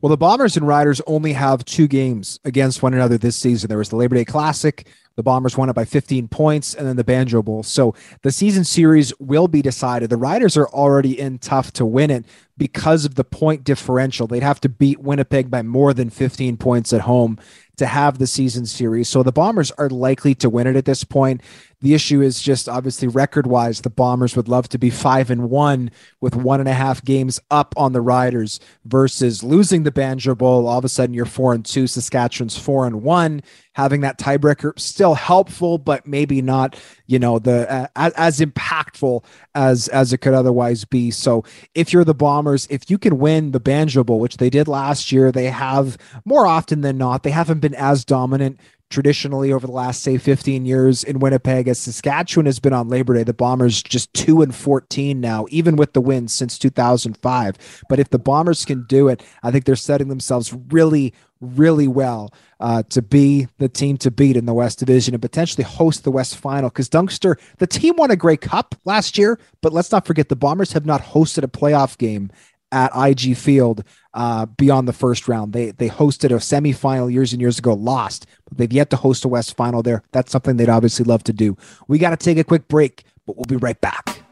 Well, 0.00 0.08
the 0.08 0.16
Bombers 0.16 0.56
and 0.56 0.66
Riders 0.66 1.02
only 1.06 1.34
have 1.34 1.64
two 1.66 1.86
games 1.86 2.40
against 2.44 2.82
one 2.82 2.94
another 2.94 3.18
this 3.18 3.36
season. 3.36 3.68
There 3.68 3.76
was 3.76 3.90
the 3.90 3.96
Labor 3.96 4.14
Day 4.14 4.24
Classic. 4.24 4.86
The 5.16 5.22
Bombers 5.22 5.58
won 5.58 5.68
it 5.68 5.74
by 5.74 5.84
15 5.84 6.28
points, 6.28 6.72
and 6.72 6.86
then 6.86 6.96
the 6.96 7.04
Banjo 7.04 7.42
Bowl. 7.42 7.62
So 7.62 7.94
the 8.22 8.32
season 8.32 8.64
series 8.64 9.12
will 9.18 9.46
be 9.46 9.60
decided. 9.60 10.08
The 10.08 10.16
Riders 10.16 10.56
are 10.56 10.68
already 10.68 11.20
in 11.20 11.38
tough 11.38 11.72
to 11.74 11.84
win 11.84 12.10
it 12.10 12.24
because 12.56 13.04
of 13.04 13.16
the 13.16 13.24
point 13.24 13.62
differential. 13.62 14.26
They'd 14.26 14.42
have 14.42 14.60
to 14.62 14.70
beat 14.70 15.00
Winnipeg 15.00 15.50
by 15.50 15.60
more 15.60 15.92
than 15.92 16.08
15 16.08 16.56
points 16.56 16.94
at 16.94 17.02
home 17.02 17.38
to 17.76 17.86
have 17.86 18.16
the 18.16 18.26
season 18.26 18.64
series. 18.64 19.10
So 19.10 19.22
the 19.22 19.32
Bombers 19.32 19.70
are 19.72 19.90
likely 19.90 20.34
to 20.36 20.48
win 20.48 20.66
it 20.66 20.76
at 20.76 20.86
this 20.86 21.04
point. 21.04 21.42
The 21.82 21.94
issue 21.94 22.20
is 22.20 22.42
just 22.42 22.68
obviously 22.68 23.08
record 23.08 23.46
wise, 23.46 23.80
the 23.80 23.90
Bombers 23.90 24.36
would 24.36 24.48
love 24.48 24.68
to 24.68 24.78
be 24.78 24.90
five 24.90 25.30
and 25.30 25.48
one 25.48 25.90
with 26.20 26.36
one 26.36 26.60
and 26.60 26.68
a 26.68 26.74
half 26.74 27.02
games 27.02 27.40
up 27.50 27.72
on 27.76 27.92
the 27.92 28.02
Riders 28.02 28.60
versus 28.84 29.42
losing 29.42 29.84
the 29.84 29.90
Banjo 29.90 30.34
Bowl. 30.34 30.66
All 30.66 30.78
of 30.78 30.84
a 30.84 30.90
sudden, 30.90 31.14
you're 31.14 31.24
four 31.24 31.54
and 31.54 31.64
two. 31.64 31.86
Saskatchewan's 31.86 32.58
four 32.58 32.86
and 32.86 33.02
one. 33.02 33.42
Having 33.74 34.02
that 34.02 34.18
tiebreaker 34.18 34.78
still 34.78 35.14
helpful, 35.14 35.78
but 35.78 36.06
maybe 36.06 36.42
not, 36.42 36.78
you 37.06 37.18
know, 37.18 37.38
the 37.38 37.70
uh, 37.96 38.10
as, 38.14 38.40
impactful 38.40 39.24
as 39.54 39.88
as 39.88 40.12
it 40.12 40.18
could 40.18 40.34
otherwise 40.34 40.84
be. 40.84 41.10
So 41.10 41.44
if 41.74 41.92
you're 41.92 42.04
the 42.04 42.12
Bombers, 42.12 42.66
if 42.68 42.90
you 42.90 42.98
can 42.98 43.18
win 43.18 43.52
the 43.52 43.60
Banjo 43.60 44.04
Bowl, 44.04 44.20
which 44.20 44.36
they 44.36 44.50
did 44.50 44.68
last 44.68 45.12
year, 45.12 45.32
they 45.32 45.46
have 45.46 45.96
more 46.26 46.46
often 46.46 46.82
than 46.82 46.98
not. 46.98 47.22
They 47.22 47.30
haven't 47.30 47.60
been 47.60 47.74
as 47.74 48.04
dominant 48.04 48.60
traditionally 48.90 49.52
over 49.52 49.66
the 49.66 49.72
last 49.72 50.02
say 50.02 50.18
15 50.18 50.66
years 50.66 51.04
in 51.04 51.20
Winnipeg 51.20 51.68
as 51.68 51.78
Saskatchewan 51.78 52.46
has 52.46 52.58
been 52.58 52.72
on 52.72 52.88
Labor 52.88 53.14
Day 53.14 53.22
the 53.22 53.32
Bombers 53.32 53.82
just 53.82 54.12
2 54.14 54.42
and 54.42 54.54
14 54.54 55.20
now 55.20 55.46
even 55.50 55.76
with 55.76 55.92
the 55.92 56.00
wins 56.00 56.34
since 56.34 56.58
2005 56.58 57.84
but 57.88 57.98
if 57.98 58.10
the 58.10 58.18
Bombers 58.18 58.64
can 58.64 58.84
do 58.88 59.08
it 59.08 59.22
I 59.42 59.50
think 59.50 59.64
they're 59.64 59.76
setting 59.76 60.08
themselves 60.08 60.52
really 60.70 61.14
really 61.40 61.88
well 61.88 62.34
uh, 62.58 62.82
to 62.90 63.00
be 63.00 63.48
the 63.58 63.68
team 63.68 63.96
to 63.96 64.10
beat 64.10 64.36
in 64.36 64.44
the 64.44 64.52
West 64.52 64.78
Division 64.78 65.14
and 65.14 65.22
potentially 65.22 65.64
host 65.64 66.04
the 66.04 66.10
West 66.10 66.36
Final. 66.36 66.68
Because 66.68 66.90
Dunkster 66.90 67.36
the 67.56 67.66
team 67.66 67.96
won 67.96 68.10
a 68.10 68.16
Grey 68.16 68.36
Cup 68.36 68.74
last 68.84 69.16
year 69.16 69.38
but 69.62 69.72
let's 69.72 69.92
not 69.92 70.06
forget 70.06 70.28
the 70.28 70.36
Bombers 70.36 70.72
have 70.72 70.84
not 70.84 71.00
hosted 71.00 71.44
a 71.44 71.48
playoff 71.48 71.96
game 71.96 72.30
at 72.72 72.92
IG 72.94 73.36
Field 73.36 73.84
uh, 74.14 74.46
beyond 74.46 74.88
the 74.88 74.92
first 74.92 75.28
round. 75.28 75.52
They 75.52 75.70
they 75.72 75.88
hosted 75.88 76.30
a 76.30 76.38
semifinal 76.38 77.12
years 77.12 77.32
and 77.32 77.40
years 77.40 77.58
ago, 77.58 77.74
lost, 77.74 78.26
but 78.48 78.58
they've 78.58 78.72
yet 78.72 78.90
to 78.90 78.96
host 78.96 79.24
a 79.24 79.28
West 79.28 79.56
Final 79.56 79.82
there. 79.82 80.02
That's 80.12 80.32
something 80.32 80.56
they'd 80.56 80.68
obviously 80.68 81.04
love 81.04 81.24
to 81.24 81.32
do. 81.32 81.56
We 81.88 81.98
got 81.98 82.10
to 82.10 82.16
take 82.16 82.38
a 82.38 82.44
quick 82.44 82.68
break, 82.68 83.04
but 83.26 83.36
we'll 83.36 83.44
be 83.44 83.56
right 83.56 83.80
back. 83.80 84.22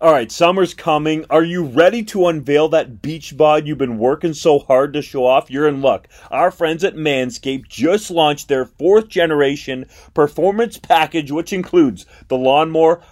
All 0.00 0.12
right, 0.12 0.30
summer's 0.30 0.74
coming. 0.74 1.24
Are 1.28 1.42
you 1.42 1.64
ready 1.64 2.04
to 2.04 2.28
unveil 2.28 2.68
that 2.68 3.02
beach 3.02 3.36
bod 3.36 3.66
you've 3.66 3.78
been 3.78 3.98
working 3.98 4.32
so 4.32 4.60
hard 4.60 4.92
to 4.92 5.02
show 5.02 5.26
off? 5.26 5.50
You're 5.50 5.66
in 5.66 5.82
luck. 5.82 6.06
Our 6.30 6.52
friends 6.52 6.84
at 6.84 6.94
Manscaped 6.94 7.66
just 7.66 8.08
launched 8.08 8.46
their 8.46 8.64
fourth 8.64 9.08
generation 9.08 9.86
performance 10.14 10.78
package, 10.78 11.32
which 11.32 11.52
includes 11.52 12.06
the 12.28 12.36
Lawnmower 12.36 13.02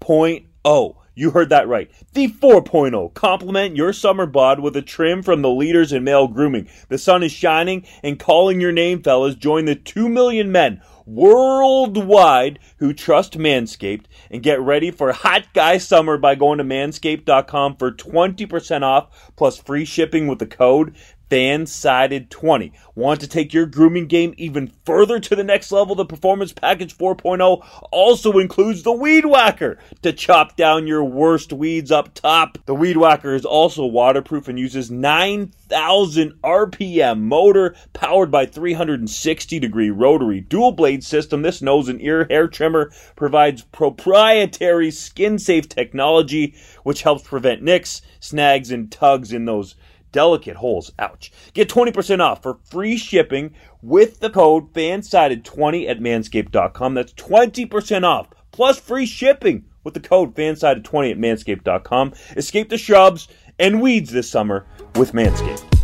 4.0. 0.00 0.96
You 1.14 1.30
heard 1.32 1.50
that 1.50 1.68
right. 1.68 1.90
The 2.14 2.28
4.0. 2.28 3.12
Complement 3.14 3.76
your 3.76 3.92
summer 3.92 4.26
bod 4.26 4.60
with 4.60 4.76
a 4.76 4.82
trim 4.82 5.22
from 5.22 5.42
the 5.42 5.50
leaders 5.50 5.92
in 5.92 6.04
male 6.04 6.28
grooming. 6.28 6.68
The 6.88 6.98
sun 6.98 7.22
is 7.22 7.32
shining 7.32 7.84
and 8.02 8.18
calling 8.18 8.60
your 8.60 8.72
name, 8.72 9.02
fellas. 9.02 9.34
Join 9.34 9.66
the 9.66 9.74
2 9.74 10.08
million 10.08 10.50
men 10.50 10.80
worldwide 11.10 12.58
who 12.78 12.92
trust 12.92 13.36
Manscaped 13.36 14.04
and 14.30 14.42
get 14.42 14.60
ready 14.60 14.90
for 14.90 15.12
hot 15.12 15.44
guy 15.52 15.78
summer 15.78 16.16
by 16.16 16.34
going 16.36 16.58
to 16.58 16.64
manscaped.com 16.64 17.76
for 17.76 17.90
20% 17.90 18.82
off 18.82 19.32
plus 19.36 19.58
free 19.58 19.84
shipping 19.84 20.28
with 20.28 20.38
the 20.38 20.46
code 20.46 20.94
FanSided20. 21.30 22.72
Want 22.94 23.20
to 23.20 23.28
take 23.28 23.54
your 23.54 23.66
grooming 23.66 24.06
game 24.06 24.34
even 24.36 24.72
further 24.84 25.20
to 25.20 25.36
the 25.36 25.44
next 25.44 25.70
level? 25.70 25.94
The 25.94 26.04
Performance 26.04 26.52
Package 26.52 26.96
4.0 26.98 27.64
also 27.92 28.38
includes 28.38 28.82
the 28.82 28.92
Weed 28.92 29.24
Whacker 29.24 29.78
to 30.02 30.12
chop 30.12 30.56
down 30.56 30.86
your 30.86 31.04
worst 31.04 31.52
weeds 31.52 31.92
up 31.92 32.12
top. 32.14 32.58
The 32.66 32.74
Weed 32.74 32.96
Whacker 32.96 33.34
is 33.34 33.44
also 33.44 33.86
waterproof 33.86 34.48
and 34.48 34.58
uses 34.58 34.90
9,000 34.90 36.32
RPM 36.42 37.20
motor 37.20 37.76
powered 37.92 38.30
by 38.30 38.46
360 38.46 39.60
degree 39.60 39.90
rotary 39.90 40.40
dual 40.40 40.72
blade 40.72 41.04
system. 41.04 41.42
This 41.42 41.62
nose 41.62 41.88
and 41.88 42.02
ear 42.02 42.26
hair 42.28 42.48
trimmer 42.48 42.90
provides 43.14 43.62
proprietary 43.62 44.90
skin 44.90 45.38
safe 45.38 45.68
technology 45.68 46.54
which 46.82 47.02
helps 47.02 47.22
prevent 47.22 47.62
nicks, 47.62 48.02
snags, 48.18 48.70
and 48.70 48.90
tugs 48.90 49.32
in 49.32 49.44
those 49.44 49.76
delicate 50.12 50.56
holes. 50.56 50.92
Ouch. 50.98 51.32
Get 51.54 51.68
20% 51.68 52.20
off 52.20 52.42
for 52.42 52.58
free 52.64 52.96
shipping 52.96 53.54
with 53.82 54.20
the 54.20 54.30
code 54.30 54.72
FANSIDED20 54.72 55.88
at 55.88 56.00
manscaped.com. 56.00 56.94
That's 56.94 57.12
20% 57.14 58.04
off 58.04 58.28
plus 58.52 58.78
free 58.78 59.06
shipping 59.06 59.64
with 59.84 59.94
the 59.94 60.00
code 60.00 60.34
FANSIDED20 60.34 61.12
at 61.12 61.18
manscaped.com. 61.18 62.12
Escape 62.36 62.68
the 62.68 62.78
shrubs 62.78 63.28
and 63.58 63.80
weeds 63.80 64.10
this 64.10 64.30
summer 64.30 64.66
with 64.96 65.12
Manscaped. 65.12 65.79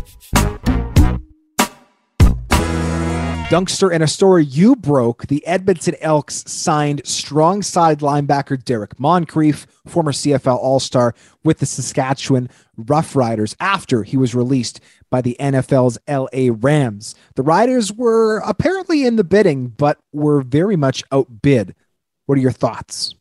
Dunkster, 3.49 3.93
in 3.93 4.01
a 4.01 4.07
story 4.07 4.43
you 4.43 4.75
broke, 4.75 5.27
the 5.27 5.45
Edmonton 5.47 5.95
Elks 6.01 6.43
signed 6.51 7.07
strong 7.07 7.61
side 7.61 7.99
linebacker 7.99 8.61
Derrick 8.61 8.99
Moncrief, 8.99 9.65
former 9.85 10.11
CFL 10.11 10.57
All 10.57 10.81
Star, 10.81 11.15
with 11.45 11.59
the 11.59 11.65
Saskatchewan 11.65 12.49
Roughriders 12.77 13.55
after 13.61 14.03
he 14.03 14.17
was 14.17 14.35
released 14.35 14.81
by 15.09 15.21
the 15.21 15.37
NFL's 15.39 15.97
LA 16.09 16.53
Rams. 16.59 17.15
The 17.35 17.43
Riders 17.43 17.93
were 17.93 18.39
apparently 18.39 19.05
in 19.05 19.15
the 19.15 19.23
bidding, 19.23 19.67
but 19.69 19.97
were 20.11 20.41
very 20.41 20.75
much 20.75 21.05
outbid. 21.13 21.73
What 22.25 22.37
are 22.37 22.41
your 22.41 22.51
thoughts? 22.51 23.15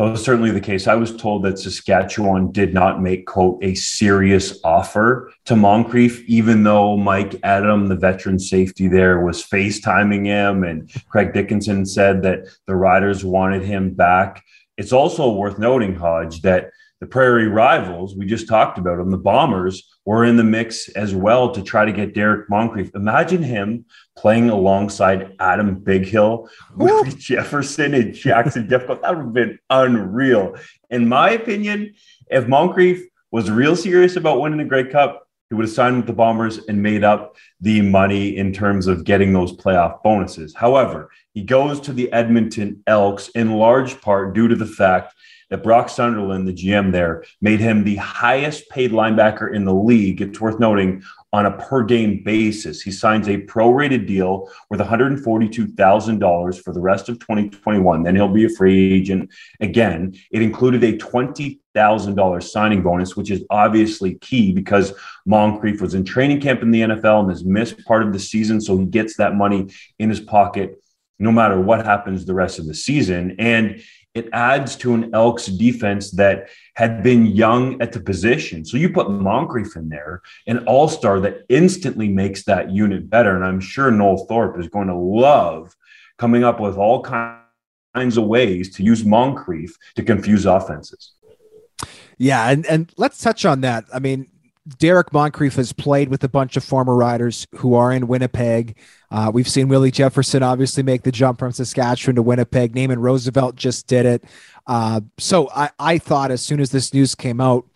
That 0.00 0.12
was 0.12 0.24
certainly 0.24 0.50
the 0.50 0.62
case. 0.62 0.86
I 0.86 0.94
was 0.94 1.14
told 1.14 1.42
that 1.42 1.58
Saskatchewan 1.58 2.52
did 2.52 2.72
not 2.72 3.02
make, 3.02 3.26
quote, 3.26 3.62
a 3.62 3.74
serious 3.74 4.58
offer 4.64 5.30
to 5.44 5.54
Moncrief, 5.54 6.26
even 6.26 6.62
though 6.62 6.96
Mike 6.96 7.34
Edem, 7.42 7.86
the 7.88 7.96
veteran 7.96 8.38
safety 8.38 8.88
there, 8.88 9.20
was 9.20 9.44
FaceTiming 9.44 10.24
him. 10.24 10.64
And 10.64 10.90
Craig 11.10 11.34
Dickenson 11.34 11.84
said 11.84 12.22
that 12.22 12.46
the 12.66 12.76
Riders 12.76 13.26
wanted 13.26 13.62
him 13.62 13.92
back. 13.92 14.42
It's 14.78 14.94
also 14.94 15.34
worth 15.34 15.58
noting, 15.58 15.96
Hodge, 15.96 16.40
that 16.40 16.70
the 17.00 17.06
Prairie 17.06 17.48
Rivals, 17.48 18.14
we 18.14 18.26
just 18.26 18.46
talked 18.46 18.76
about 18.76 18.98
them, 18.98 19.10
the 19.10 19.16
Bombers 19.16 19.88
were 20.04 20.24
in 20.24 20.36
the 20.36 20.44
mix 20.44 20.88
as 20.90 21.14
well 21.14 21.50
to 21.52 21.62
try 21.62 21.86
to 21.86 21.92
get 21.92 22.14
Derrick 22.14 22.50
Moncrief. 22.50 22.90
Imagine 22.94 23.42
him 23.42 23.86
playing 24.18 24.50
alongside 24.50 25.34
Adam 25.40 25.80
Bighill 25.80 26.48
with 26.76 27.18
Jefferson 27.18 27.94
and 27.94 28.14
Jackson 28.14 28.68
Jeffcoat. 28.68 29.00
That 29.00 29.16
would 29.16 29.24
have 29.24 29.32
been 29.32 29.58
unreal. 29.70 30.56
In 30.90 31.08
my 31.08 31.30
opinion, 31.30 31.94
if 32.30 32.46
Moncrief 32.46 33.02
was 33.30 33.50
real 33.50 33.76
serious 33.76 34.16
about 34.16 34.40
winning 34.40 34.58
the 34.58 34.64
Grey 34.64 34.84
Cup, 34.84 35.26
he 35.48 35.56
would 35.56 35.64
have 35.64 35.74
signed 35.74 35.96
with 35.96 36.06
the 36.06 36.12
Bombers 36.12 36.58
and 36.68 36.82
made 36.82 37.02
up 37.02 37.34
the 37.60 37.80
money 37.80 38.36
in 38.36 38.52
terms 38.52 38.86
of 38.86 39.04
getting 39.04 39.32
those 39.32 39.56
playoff 39.56 40.00
bonuses. 40.02 40.54
However, 40.54 41.10
he 41.32 41.42
goes 41.42 41.80
to 41.80 41.92
the 41.92 42.12
Edmonton 42.12 42.82
Elks 42.86 43.30
in 43.30 43.52
large 43.52 44.00
part 44.00 44.34
due 44.34 44.46
to 44.46 44.54
the 44.54 44.66
fact 44.66 45.14
that 45.50 45.62
Brock 45.62 45.88
Sunderland, 45.88 46.46
the 46.46 46.52
GM 46.52 46.92
there, 46.92 47.24
made 47.40 47.60
him 47.60 47.84
the 47.84 47.96
highest 47.96 48.68
paid 48.70 48.92
linebacker 48.92 49.52
in 49.52 49.64
the 49.64 49.74
league. 49.74 50.22
It's 50.22 50.40
worth 50.40 50.60
noting 50.60 51.02
on 51.32 51.46
a 51.46 51.56
per 51.58 51.84
game 51.84 52.22
basis. 52.24 52.80
He 52.80 52.90
signs 52.90 53.28
a 53.28 53.38
prorated 53.38 54.06
deal 54.06 54.48
worth 54.68 54.80
$142,000 54.80 56.62
for 56.62 56.72
the 56.72 56.80
rest 56.80 57.08
of 57.08 57.18
2021. 57.18 58.02
Then 58.02 58.16
he'll 58.16 58.28
be 58.28 58.44
a 58.44 58.48
free 58.48 58.94
agent 58.94 59.30
again. 59.60 60.14
It 60.30 60.42
included 60.42 60.82
a 60.82 60.96
$20,000 60.98 62.42
signing 62.42 62.82
bonus, 62.82 63.16
which 63.16 63.30
is 63.30 63.44
obviously 63.50 64.14
key 64.16 64.52
because 64.52 64.92
Moncrief 65.26 65.80
was 65.80 65.94
in 65.94 66.04
training 66.04 66.40
camp 66.40 66.62
in 66.62 66.70
the 66.70 66.82
NFL 66.82 67.20
and 67.20 67.30
has 67.30 67.44
missed 67.44 67.84
part 67.84 68.02
of 68.02 68.12
the 68.12 68.18
season. 68.18 68.60
So 68.60 68.78
he 68.78 68.86
gets 68.86 69.16
that 69.16 69.34
money 69.34 69.68
in 69.98 70.08
his 70.08 70.20
pocket 70.20 70.80
no 71.20 71.30
matter 71.30 71.60
what 71.60 71.84
happens 71.84 72.24
the 72.24 72.34
rest 72.34 72.58
of 72.58 72.66
the 72.66 72.74
season. 72.74 73.36
And 73.38 73.82
it 74.14 74.28
adds 74.32 74.74
to 74.76 74.94
an 74.94 75.14
Elks 75.14 75.46
defense 75.46 76.10
that 76.12 76.48
had 76.74 77.02
been 77.02 77.26
young 77.26 77.80
at 77.80 77.92
the 77.92 78.00
position. 78.00 78.64
So 78.64 78.76
you 78.76 78.90
put 78.90 79.10
Moncrief 79.10 79.76
in 79.76 79.88
there, 79.88 80.22
an 80.46 80.66
all 80.66 80.88
star 80.88 81.20
that 81.20 81.44
instantly 81.48 82.08
makes 82.08 82.44
that 82.44 82.70
unit 82.70 83.08
better. 83.08 83.36
And 83.36 83.44
I'm 83.44 83.60
sure 83.60 83.90
Noel 83.90 84.26
Thorpe 84.26 84.58
is 84.58 84.68
going 84.68 84.88
to 84.88 84.96
love 84.96 85.76
coming 86.18 86.42
up 86.42 86.60
with 86.60 86.76
all 86.76 87.02
kinds 87.02 88.16
of 88.16 88.24
ways 88.24 88.74
to 88.76 88.82
use 88.82 89.04
Moncrief 89.04 89.76
to 89.94 90.02
confuse 90.02 90.44
offenses. 90.44 91.12
Yeah. 92.18 92.50
And, 92.50 92.66
and 92.66 92.92
let's 92.96 93.22
touch 93.22 93.44
on 93.44 93.60
that. 93.62 93.84
I 93.94 94.00
mean, 94.00 94.26
Derrick 94.78 95.12
Moncrief 95.12 95.56
has 95.56 95.72
played 95.72 96.08
with 96.08 96.22
a 96.24 96.28
bunch 96.28 96.56
of 96.56 96.64
former 96.64 96.94
riders 96.94 97.46
who 97.56 97.74
are 97.74 97.92
in 97.92 98.06
Winnipeg. 98.06 98.76
Uh, 99.10 99.30
we've 99.32 99.48
seen 99.48 99.68
Willie 99.68 99.90
Jefferson 99.90 100.42
obviously 100.42 100.82
make 100.82 101.02
the 101.02 101.12
jump 101.12 101.38
from 101.38 101.52
Saskatchewan 101.52 102.16
to 102.16 102.22
Winnipeg. 102.22 102.74
Naaman 102.74 103.00
Roosevelt 103.00 103.56
just 103.56 103.86
did 103.86 104.06
it. 104.06 104.24
Uh, 104.66 105.00
so 105.18 105.50
I, 105.50 105.70
I 105.78 105.98
thought 105.98 106.30
as 106.30 106.42
soon 106.42 106.60
as 106.60 106.70
this 106.70 106.94
news 106.94 107.14
came 107.14 107.40
out, 107.40 107.66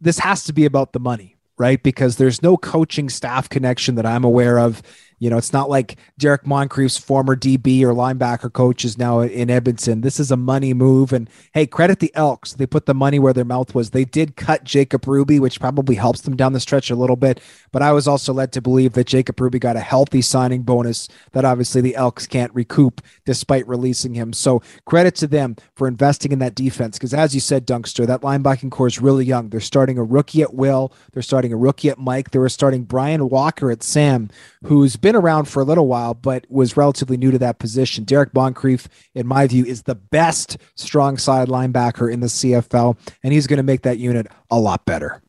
this 0.00 0.18
has 0.20 0.44
to 0.44 0.52
be 0.52 0.64
about 0.64 0.92
the 0.92 1.00
money, 1.00 1.36
right? 1.56 1.82
Because 1.82 2.16
there's 2.16 2.42
no 2.42 2.56
coaching 2.56 3.08
staff 3.08 3.48
connection 3.48 3.96
that 3.96 4.06
I'm 4.06 4.24
aware 4.24 4.58
of 4.58 4.82
you 5.18 5.30
know, 5.30 5.36
it's 5.36 5.52
not 5.52 5.68
like 5.68 5.96
Derrick 6.18 6.44
Moncrief's 6.44 6.96
former 6.96 7.36
DB 7.36 7.82
or 7.82 7.92
linebacker 7.92 8.52
coach 8.52 8.84
is 8.84 8.98
now 8.98 9.20
in 9.20 9.50
Edmonton. 9.50 10.00
This 10.00 10.20
is 10.20 10.30
a 10.30 10.36
money 10.36 10.74
move. 10.74 11.12
And 11.12 11.28
hey, 11.52 11.66
credit 11.66 11.98
the 11.98 12.14
Elks. 12.14 12.54
They 12.54 12.66
put 12.66 12.86
the 12.86 12.94
money 12.94 13.18
where 13.18 13.32
their 13.32 13.44
mouth 13.44 13.74
was. 13.74 13.90
They 13.90 14.04
did 14.04 14.36
cut 14.36 14.64
Jacob 14.64 15.06
Ruby, 15.06 15.40
which 15.40 15.60
probably 15.60 15.96
helps 15.96 16.20
them 16.20 16.36
down 16.36 16.52
the 16.52 16.60
stretch 16.60 16.90
a 16.90 16.96
little 16.96 17.16
bit. 17.16 17.40
But 17.72 17.82
I 17.82 17.92
was 17.92 18.06
also 18.06 18.32
led 18.32 18.52
to 18.52 18.60
believe 18.60 18.92
that 18.92 19.06
Jacob 19.06 19.40
Ruby 19.40 19.58
got 19.58 19.76
a 19.76 19.80
healthy 19.80 20.22
signing 20.22 20.62
bonus 20.62 21.08
that 21.32 21.44
obviously 21.44 21.80
the 21.80 21.96
Elks 21.96 22.26
can't 22.26 22.54
recoup 22.54 23.00
despite 23.24 23.66
releasing 23.66 24.14
him. 24.14 24.32
So 24.32 24.62
credit 24.84 25.14
to 25.16 25.26
them 25.26 25.56
for 25.74 25.88
investing 25.88 26.32
in 26.32 26.38
that 26.38 26.54
defense. 26.54 26.98
Because 26.98 27.14
as 27.14 27.34
you 27.34 27.40
said, 27.40 27.66
Dunkster, 27.66 28.06
that 28.06 28.22
linebacking 28.22 28.70
corps 28.70 28.86
is 28.86 29.00
really 29.00 29.24
young. 29.24 29.48
They're 29.48 29.60
starting 29.60 29.98
a 29.98 30.04
rookie 30.04 30.42
at 30.42 30.54
Will. 30.54 30.92
They're 31.12 31.22
starting 31.22 31.52
a 31.52 31.56
rookie 31.56 31.90
at 31.90 31.98
Mike. 31.98 32.30
They 32.30 32.38
were 32.38 32.48
starting 32.48 32.84
Brian 32.84 33.28
Walker 33.28 33.70
at 33.70 33.82
Sam, 33.82 34.30
who's 34.64 34.96
been 34.96 35.16
around 35.16 35.46
for 35.46 35.60
a 35.60 35.64
little 35.64 35.86
while, 35.86 36.14
but 36.14 36.44
was 36.48 36.76
relatively 36.76 37.16
new 37.16 37.30
to 37.30 37.38
that 37.38 37.58
position. 37.58 38.04
Derrick 38.04 38.34
Moncrief, 38.34 38.88
in 39.14 39.26
my 39.26 39.46
view, 39.46 39.64
is 39.64 39.82
the 39.82 39.94
best 39.94 40.58
strong 40.76 41.16
side 41.16 41.48
linebacker 41.48 42.12
in 42.12 42.20
the 42.20 42.26
CFL, 42.26 42.96
and 43.22 43.32
he's 43.32 43.46
going 43.46 43.58
to 43.58 43.62
make 43.62 43.82
that 43.82 43.98
unit 43.98 44.26
a 44.50 44.58
lot 44.58 44.84
better. 44.84 45.22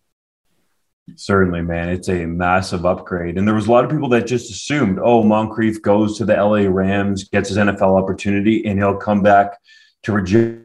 Certainly, 1.15 1.61
man. 1.61 1.89
It's 1.89 2.09
a 2.09 2.25
massive 2.25 2.85
upgrade. 2.85 3.37
And 3.37 3.47
there 3.47 3.55
was 3.55 3.67
a 3.67 3.71
lot 3.71 3.83
of 3.83 3.91
people 3.91 4.09
that 4.09 4.27
just 4.27 4.51
assumed, 4.51 4.99
oh, 5.01 5.23
Moncrief 5.23 5.81
goes 5.81 6.17
to 6.17 6.25
the 6.25 6.35
LA 6.35 6.69
Rams, 6.69 7.27
gets 7.29 7.49
his 7.49 7.57
NFL 7.57 8.01
opportunity, 8.01 8.65
and 8.65 8.77
he'll 8.77 8.97
come 8.97 9.21
back 9.21 9.57
to 10.03 10.11
Regina 10.11 10.61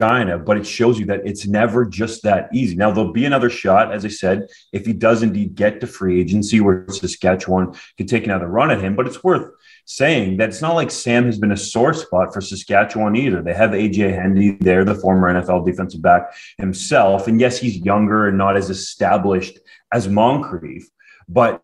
China, 0.00 0.38
but 0.38 0.58
it 0.58 0.66
shows 0.66 0.98
you 0.98 1.06
that 1.06 1.22
it's 1.24 1.46
never 1.46 1.86
just 1.86 2.22
that 2.22 2.48
easy. 2.52 2.76
Now, 2.76 2.90
there'll 2.90 3.12
be 3.12 3.24
another 3.24 3.48
shot, 3.48 3.92
as 3.92 4.04
I 4.04 4.08
said, 4.08 4.46
if 4.72 4.84
he 4.84 4.92
does 4.92 5.22
indeed 5.22 5.54
get 5.54 5.80
to 5.80 5.86
free 5.86 6.20
agency 6.20 6.60
where 6.60 6.84
Saskatchewan 6.88 7.74
could 7.96 8.08
take 8.08 8.24
another 8.24 8.46
run 8.46 8.70
at 8.70 8.80
him. 8.80 8.94
But 8.94 9.06
it's 9.06 9.24
worth 9.24 9.50
saying 9.86 10.36
that 10.36 10.50
it's 10.50 10.60
not 10.60 10.74
like 10.74 10.90
Sam 10.90 11.24
has 11.24 11.38
been 11.38 11.52
a 11.52 11.56
sore 11.56 11.94
spot 11.94 12.34
for 12.34 12.40
Saskatchewan 12.40 13.16
either. 13.16 13.42
They 13.42 13.54
have 13.54 13.70
AJ 13.70 14.14
Hendy 14.14 14.52
there, 14.60 14.84
the 14.84 14.94
former 14.94 15.32
NFL 15.32 15.64
defensive 15.64 16.02
back 16.02 16.34
himself. 16.58 17.26
And 17.26 17.40
yes, 17.40 17.58
he's 17.58 17.78
younger 17.78 18.28
and 18.28 18.36
not 18.36 18.56
as 18.56 18.68
established 18.68 19.58
as 19.92 20.08
Moncrief, 20.08 20.88
but 21.28 21.62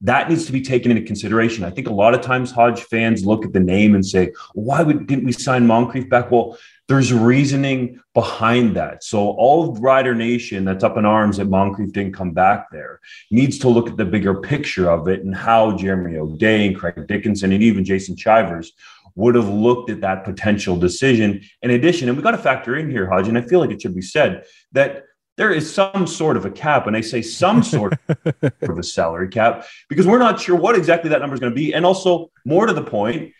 that 0.00 0.28
needs 0.28 0.46
to 0.46 0.52
be 0.52 0.60
taken 0.60 0.90
into 0.90 1.04
consideration. 1.04 1.62
I 1.62 1.70
think 1.70 1.88
a 1.88 1.92
lot 1.92 2.12
of 2.12 2.22
times 2.22 2.50
Hodge 2.50 2.82
fans 2.82 3.24
look 3.24 3.44
at 3.44 3.52
the 3.52 3.60
name 3.60 3.94
and 3.94 4.04
say, 4.04 4.32
why 4.52 4.82
would, 4.82 5.06
didn't 5.06 5.24
we 5.24 5.32
sign 5.32 5.66
Moncrief 5.66 6.08
back? 6.08 6.30
Well, 6.30 6.58
there's 6.88 7.12
reasoning 7.12 8.00
behind 8.14 8.76
that. 8.76 9.04
So 9.04 9.30
all 9.30 9.74
Rider 9.76 10.14
Nation 10.14 10.64
that's 10.64 10.84
up 10.84 10.96
in 10.96 11.04
arms 11.04 11.36
that 11.36 11.46
Moncrief 11.46 11.92
didn't 11.92 12.14
come 12.14 12.32
back 12.32 12.70
there 12.70 13.00
needs 13.30 13.58
to 13.60 13.68
look 13.68 13.88
at 13.88 13.96
the 13.96 14.04
bigger 14.04 14.34
picture 14.34 14.90
of 14.90 15.08
it 15.08 15.24
and 15.24 15.34
how 15.34 15.76
Jeremy 15.76 16.18
O'Day 16.18 16.66
and 16.66 16.76
Craig 16.76 17.06
Dickenson 17.06 17.52
and 17.52 17.62
even 17.62 17.84
Jason 17.84 18.16
Shivers 18.16 18.72
would 19.14 19.34
have 19.34 19.48
looked 19.48 19.90
at 19.90 20.00
that 20.00 20.24
potential 20.24 20.76
decision. 20.76 21.42
In 21.62 21.70
addition, 21.70 22.08
and 22.08 22.16
we 22.16 22.22
got 22.22 22.32
to 22.32 22.38
factor 22.38 22.76
in 22.76 22.90
here, 22.90 23.08
Hodge, 23.08 23.28
and 23.28 23.38
I 23.38 23.42
feel 23.42 23.60
like 23.60 23.70
it 23.70 23.82
should 23.82 23.94
be 23.94 24.02
said 24.02 24.44
that 24.72 25.04
there 25.36 25.50
is 25.50 25.72
some 25.72 26.06
sort 26.06 26.36
of 26.36 26.44
a 26.44 26.50
cap, 26.50 26.86
and 26.86 26.96
I 26.96 27.00
say 27.00 27.22
some 27.22 27.62
sort 27.62 27.94
of 28.08 28.78
a 28.78 28.82
salary 28.82 29.28
cap 29.28 29.66
because 29.88 30.06
we're 30.06 30.18
not 30.18 30.40
sure 30.40 30.56
what 30.56 30.76
exactly 30.76 31.10
that 31.10 31.20
number 31.20 31.34
is 31.34 31.40
going 31.40 31.52
to 31.52 31.56
be. 31.56 31.72
And 31.74 31.86
also, 31.86 32.30
more 32.44 32.66
to 32.66 32.72
the 32.72 32.82
point, 32.82 33.32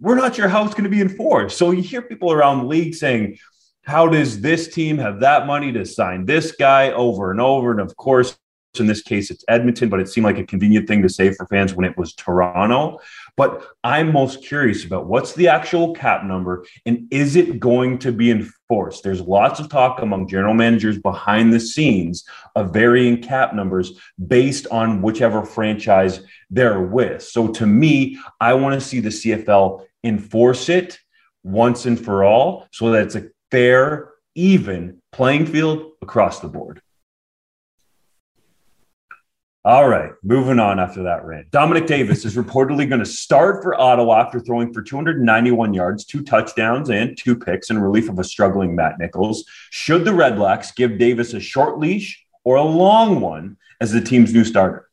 we're 0.00 0.16
not 0.16 0.34
sure 0.34 0.48
how 0.48 0.64
it's 0.64 0.74
going 0.74 0.84
to 0.84 0.90
be 0.90 1.00
enforced. 1.00 1.58
So 1.58 1.70
you 1.70 1.82
hear 1.82 2.02
people 2.02 2.32
around 2.32 2.58
the 2.58 2.64
league 2.64 2.94
saying, 2.94 3.38
how 3.82 4.08
does 4.08 4.40
this 4.40 4.68
team 4.68 4.98
have 4.98 5.20
that 5.20 5.46
money 5.46 5.72
to 5.72 5.84
sign 5.84 6.24
this 6.24 6.52
guy 6.52 6.92
over 6.92 7.30
and 7.30 7.40
over? 7.40 7.70
And 7.70 7.80
of 7.80 7.96
course, 7.96 8.36
in 8.78 8.86
this 8.86 9.02
case, 9.02 9.32
it's 9.32 9.44
Edmonton, 9.48 9.88
but 9.88 9.98
it 9.98 10.08
seemed 10.08 10.24
like 10.24 10.38
a 10.38 10.46
convenient 10.46 10.86
thing 10.86 11.02
to 11.02 11.08
say 11.08 11.32
for 11.32 11.44
fans 11.46 11.74
when 11.74 11.84
it 11.84 11.98
was 11.98 12.14
Toronto. 12.14 13.00
But 13.36 13.66
I'm 13.82 14.12
most 14.12 14.44
curious 14.44 14.84
about 14.84 15.06
what's 15.06 15.34
the 15.34 15.48
actual 15.48 15.92
cap 15.92 16.22
number 16.22 16.64
and 16.86 17.08
is 17.10 17.34
it 17.34 17.58
going 17.58 17.98
to 17.98 18.12
be 18.12 18.30
enforced? 18.30 19.02
There's 19.02 19.22
lots 19.22 19.58
of 19.58 19.68
talk 19.68 20.02
among 20.02 20.28
general 20.28 20.54
managers 20.54 20.98
behind 20.98 21.52
the 21.52 21.58
scenes 21.58 22.24
of 22.54 22.72
varying 22.72 23.20
cap 23.20 23.54
numbers 23.54 23.98
based 24.28 24.68
on 24.68 25.02
whichever 25.02 25.44
franchise 25.44 26.20
they're 26.48 26.80
with. 26.80 27.22
So 27.24 27.48
to 27.48 27.66
me, 27.66 28.20
I 28.40 28.54
want 28.54 28.80
to 28.80 28.86
see 28.86 29.00
the 29.00 29.08
CFL 29.08 29.84
enforce 30.04 30.68
it 30.68 30.98
once 31.42 31.86
and 31.86 32.02
for 32.02 32.24
all 32.24 32.66
so 32.72 32.90
that 32.90 33.04
it's 33.04 33.14
a 33.14 33.28
fair, 33.50 34.10
even 34.34 35.00
playing 35.12 35.46
field 35.46 35.92
across 36.02 36.40
the 36.40 36.48
board. 36.48 36.80
All 39.62 39.86
right, 39.86 40.12
moving 40.22 40.58
on 40.58 40.80
after 40.80 41.02
that 41.02 41.26
rant. 41.26 41.50
Dominique 41.50 41.86
Davis 41.86 42.24
is 42.24 42.34
reportedly 42.34 42.88
going 42.88 43.00
to 43.00 43.04
start 43.04 43.62
for 43.62 43.78
Ottawa 43.78 44.22
after 44.22 44.40
throwing 44.40 44.72
for 44.72 44.80
291 44.80 45.74
yards, 45.74 46.06
two 46.06 46.22
touchdowns, 46.22 46.88
and 46.88 47.14
two 47.18 47.36
picks 47.36 47.68
in 47.68 47.78
relief 47.78 48.08
of 48.08 48.18
a 48.18 48.24
struggling 48.24 48.74
Matt 48.74 48.98
Nichols. 48.98 49.44
Should 49.68 50.06
the 50.06 50.12
Redblacks 50.12 50.74
give 50.74 50.96
Davis 50.96 51.34
a 51.34 51.40
short 51.40 51.78
leash 51.78 52.24
or 52.42 52.56
a 52.56 52.62
long 52.62 53.20
one 53.20 53.58
as 53.82 53.92
the 53.92 54.00
team's 54.00 54.32
new 54.32 54.44
starter? 54.46 54.88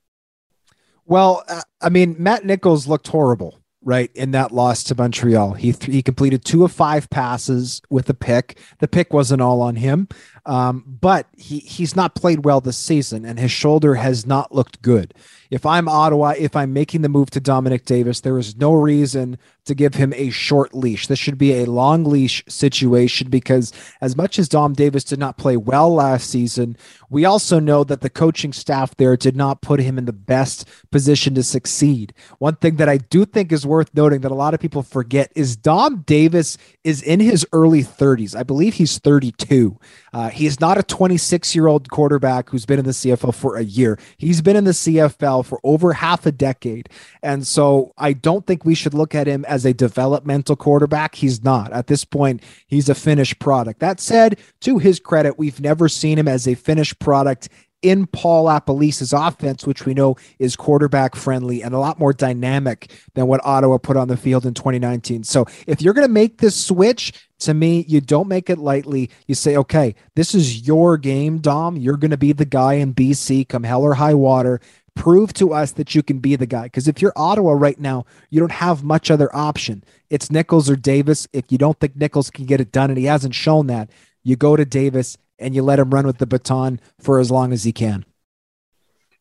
Well, 1.05 1.45
uh, 1.47 1.61
I 1.79 1.87
mean, 1.87 2.17
Matt 2.19 2.43
Nichols 2.43 2.87
looked 2.87 3.07
horrible 3.07 3.61
right 3.87 4.11
in 4.15 4.31
that 4.31 4.51
loss 4.51 4.83
to 4.83 4.93
Montreal. 4.95 5.53
He 5.53 5.71
th- 5.71 5.91
he 5.91 6.03
completed 6.03 6.43
two 6.43 6.65
of 6.65 6.73
five 6.73 7.09
passes 7.09 7.81
with 7.89 8.09
a 8.09 8.13
pick. 8.13 8.59
The 8.79 8.87
pick 8.87 9.13
wasn't 9.13 9.41
all 9.41 9.61
on 9.61 9.77
him, 9.77 10.09
um, 10.47 10.83
but 10.87 11.27
he 11.35 11.59
he's 11.59 11.93
not 11.93 12.15
played 12.15 12.45
well 12.45 12.61
this 12.61 12.77
season, 12.77 13.25
and 13.25 13.37
his 13.37 13.51
shoulder 13.51 13.95
has 13.95 14.25
not 14.25 14.55
looked 14.55 14.81
good. 14.81 15.13
If 15.51 15.65
I'm 15.65 15.87
Ottawa, 15.89 16.33
if 16.37 16.55
I'm 16.55 16.73
making 16.73 17.01
the 17.01 17.09
move 17.09 17.29
to 17.31 17.39
Dominique 17.39 17.85
Davis, 17.85 18.21
there 18.21 18.37
is 18.37 18.55
no 18.55 18.73
reason 18.73 19.37
to 19.65 19.75
give 19.75 19.95
him 19.95 20.13
a 20.13 20.29
short 20.29 20.73
leash. 20.73 21.07
This 21.07 21.19
should 21.19 21.37
be 21.37 21.55
a 21.55 21.65
long 21.65 22.05
leash 22.05 22.43
situation 22.47 23.29
because, 23.29 23.73
as 24.01 24.15
much 24.15 24.39
as 24.39 24.49
Dom 24.49 24.73
Davis 24.73 25.03
did 25.03 25.19
not 25.19 25.37
play 25.37 25.57
well 25.57 25.93
last 25.93 26.29
season, 26.29 26.77
we 27.09 27.25
also 27.25 27.59
know 27.59 27.83
that 27.83 28.01
the 28.01 28.09
coaching 28.09 28.53
staff 28.53 28.95
there 28.95 29.17
did 29.17 29.35
not 29.35 29.61
put 29.61 29.79
him 29.79 29.97
in 29.97 30.05
the 30.05 30.13
best 30.13 30.67
position 30.91 31.35
to 31.35 31.43
succeed. 31.43 32.13
One 32.39 32.55
thing 32.55 32.77
that 32.77 32.89
I 32.89 32.97
do 32.97 33.25
think 33.25 33.51
is 33.51 33.65
worth 33.65 33.93
noting 33.93 34.21
that 34.21 34.31
a 34.31 34.35
lot 34.35 34.53
of 34.53 34.59
people 34.61 34.83
forget 34.83 35.31
is 35.35 35.57
Dom 35.57 36.03
Davis 36.05 36.57
is 36.83 37.01
in 37.01 37.19
his 37.19 37.45
early 37.51 37.83
30s. 37.83 38.35
I 38.35 38.43
believe 38.43 38.75
he's 38.75 38.97
32. 38.99 39.77
Uh, 40.17 40.29
he 40.29 40.47
is 40.47 40.59
not 40.59 40.79
a 40.79 40.83
26 40.83 41.53
year 41.53 41.67
old 41.67 41.91
quarterback 41.91 42.49
who's 42.49 42.65
been 42.65 42.79
in 42.79 42.85
the 42.85 42.91
CFL 42.91 43.35
for 43.35 43.55
a 43.55 43.63
year. 43.63 43.99
He's 44.17 44.41
been 44.41 44.55
in 44.55 44.63
the 44.63 44.71
CFL 44.71 45.45
for 45.45 45.59
over 45.63 45.93
half 45.93 46.25
a 46.25 46.31
decade. 46.31 46.89
And 47.21 47.45
so 47.45 47.93
I 47.99 48.13
don't 48.13 48.47
think 48.47 48.65
we 48.65 48.73
should 48.73 48.95
look 48.95 49.13
at 49.13 49.27
him 49.27 49.45
as 49.45 49.63
a 49.63 49.75
developmental 49.75 50.55
quarterback. 50.55 51.13
He's 51.13 51.43
not. 51.43 51.71
At 51.71 51.85
this 51.85 52.03
point, 52.03 52.41
he's 52.65 52.89
a 52.89 52.95
finished 52.95 53.37
product. 53.37 53.79
That 53.79 53.99
said, 53.99 54.39
to 54.61 54.79
his 54.79 54.99
credit, 54.99 55.37
we've 55.37 55.61
never 55.61 55.87
seen 55.87 56.17
him 56.17 56.27
as 56.27 56.47
a 56.47 56.55
finished 56.55 56.97
product 56.97 57.47
in 57.89 58.07
Paul 58.07 58.45
LaPolice's 58.45 59.13
offense, 59.13 59.65
which 59.65 59.85
we 59.85 59.93
know 59.93 60.15
is 60.39 60.55
quarterback 60.55 61.15
friendly 61.15 61.61
and 61.61 61.73
a 61.73 61.79
lot 61.79 61.99
more 61.99 62.13
dynamic 62.13 62.91
than 63.13 63.27
what 63.27 63.45
Ottawa 63.45 63.77
put 63.77 63.97
on 63.97 64.07
the 64.07 64.17
field 64.17 64.45
in 64.45 64.53
2019. 64.53 65.23
So 65.23 65.45
if 65.65 65.81
you're 65.81 65.93
going 65.93 66.07
to 66.07 66.13
make 66.13 66.39
this 66.39 66.55
switch, 66.55 67.13
to 67.39 67.53
me, 67.53 67.85
you 67.87 68.01
don't 68.01 68.27
make 68.27 68.49
it 68.49 68.57
lightly. 68.57 69.09
You 69.27 69.35
say, 69.35 69.55
okay, 69.57 69.95
this 70.15 70.33
is 70.33 70.67
your 70.67 70.97
game, 70.97 71.37
Dom. 71.37 71.77
You're 71.77 71.97
going 71.97 72.11
to 72.11 72.17
be 72.17 72.33
the 72.33 72.45
guy 72.45 72.73
in 72.73 72.93
BC 72.93 73.47
come 73.47 73.63
hell 73.63 73.83
or 73.83 73.93
high 73.93 74.15
water. 74.15 74.59
Prove 74.95 75.31
to 75.33 75.53
us 75.53 75.73
that 75.73 75.93
you 75.93 76.01
can 76.01 76.17
be 76.17 76.35
the 76.35 76.47
guy. 76.47 76.63
Because 76.63 76.87
if 76.87 77.01
you're 77.01 77.13
Ottawa 77.15 77.51
right 77.51 77.79
now, 77.79 78.05
you 78.31 78.39
don't 78.39 78.51
have 78.51 78.83
much 78.83 79.11
other 79.11 79.33
option. 79.35 79.83
It's 80.09 80.31
Nichols 80.31 80.69
or 80.69 80.75
Davis. 80.75 81.27
If 81.33 81.51
you 81.51 81.59
don't 81.59 81.79
think 81.79 81.95
Nichols 81.95 82.31
can 82.31 82.45
get 82.45 82.59
it 82.59 82.71
done, 82.71 82.89
and 82.89 82.97
he 82.97 83.05
hasn't 83.05 83.35
shown 83.35 83.67
that, 83.67 83.91
you 84.23 84.35
go 84.35 84.55
to 84.55 84.65
Davis 84.65 85.17
and 85.39 85.55
you 85.55 85.63
let 85.63 85.79
him 85.79 85.89
run 85.89 86.05
with 86.05 86.17
the 86.17 86.27
baton 86.27 86.79
for 86.99 87.19
as 87.19 87.31
long 87.31 87.53
as 87.53 87.63
he 87.63 87.71
can. 87.71 88.05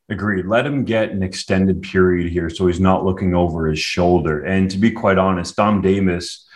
Agreed. 0.08 0.46
Let 0.46 0.66
him 0.66 0.84
get 0.84 1.10
an 1.10 1.22
extended 1.22 1.82
period 1.82 2.30
here 2.30 2.48
so 2.48 2.68
he's 2.68 2.78
not 2.78 3.04
looking 3.04 3.34
over 3.34 3.66
his 3.66 3.80
shoulder. 3.80 4.42
And 4.44 4.70
to 4.70 4.78
be 4.78 4.92
quite 4.92 5.18
honest, 5.18 5.56
Dom 5.56 5.82
Davis 5.82 6.46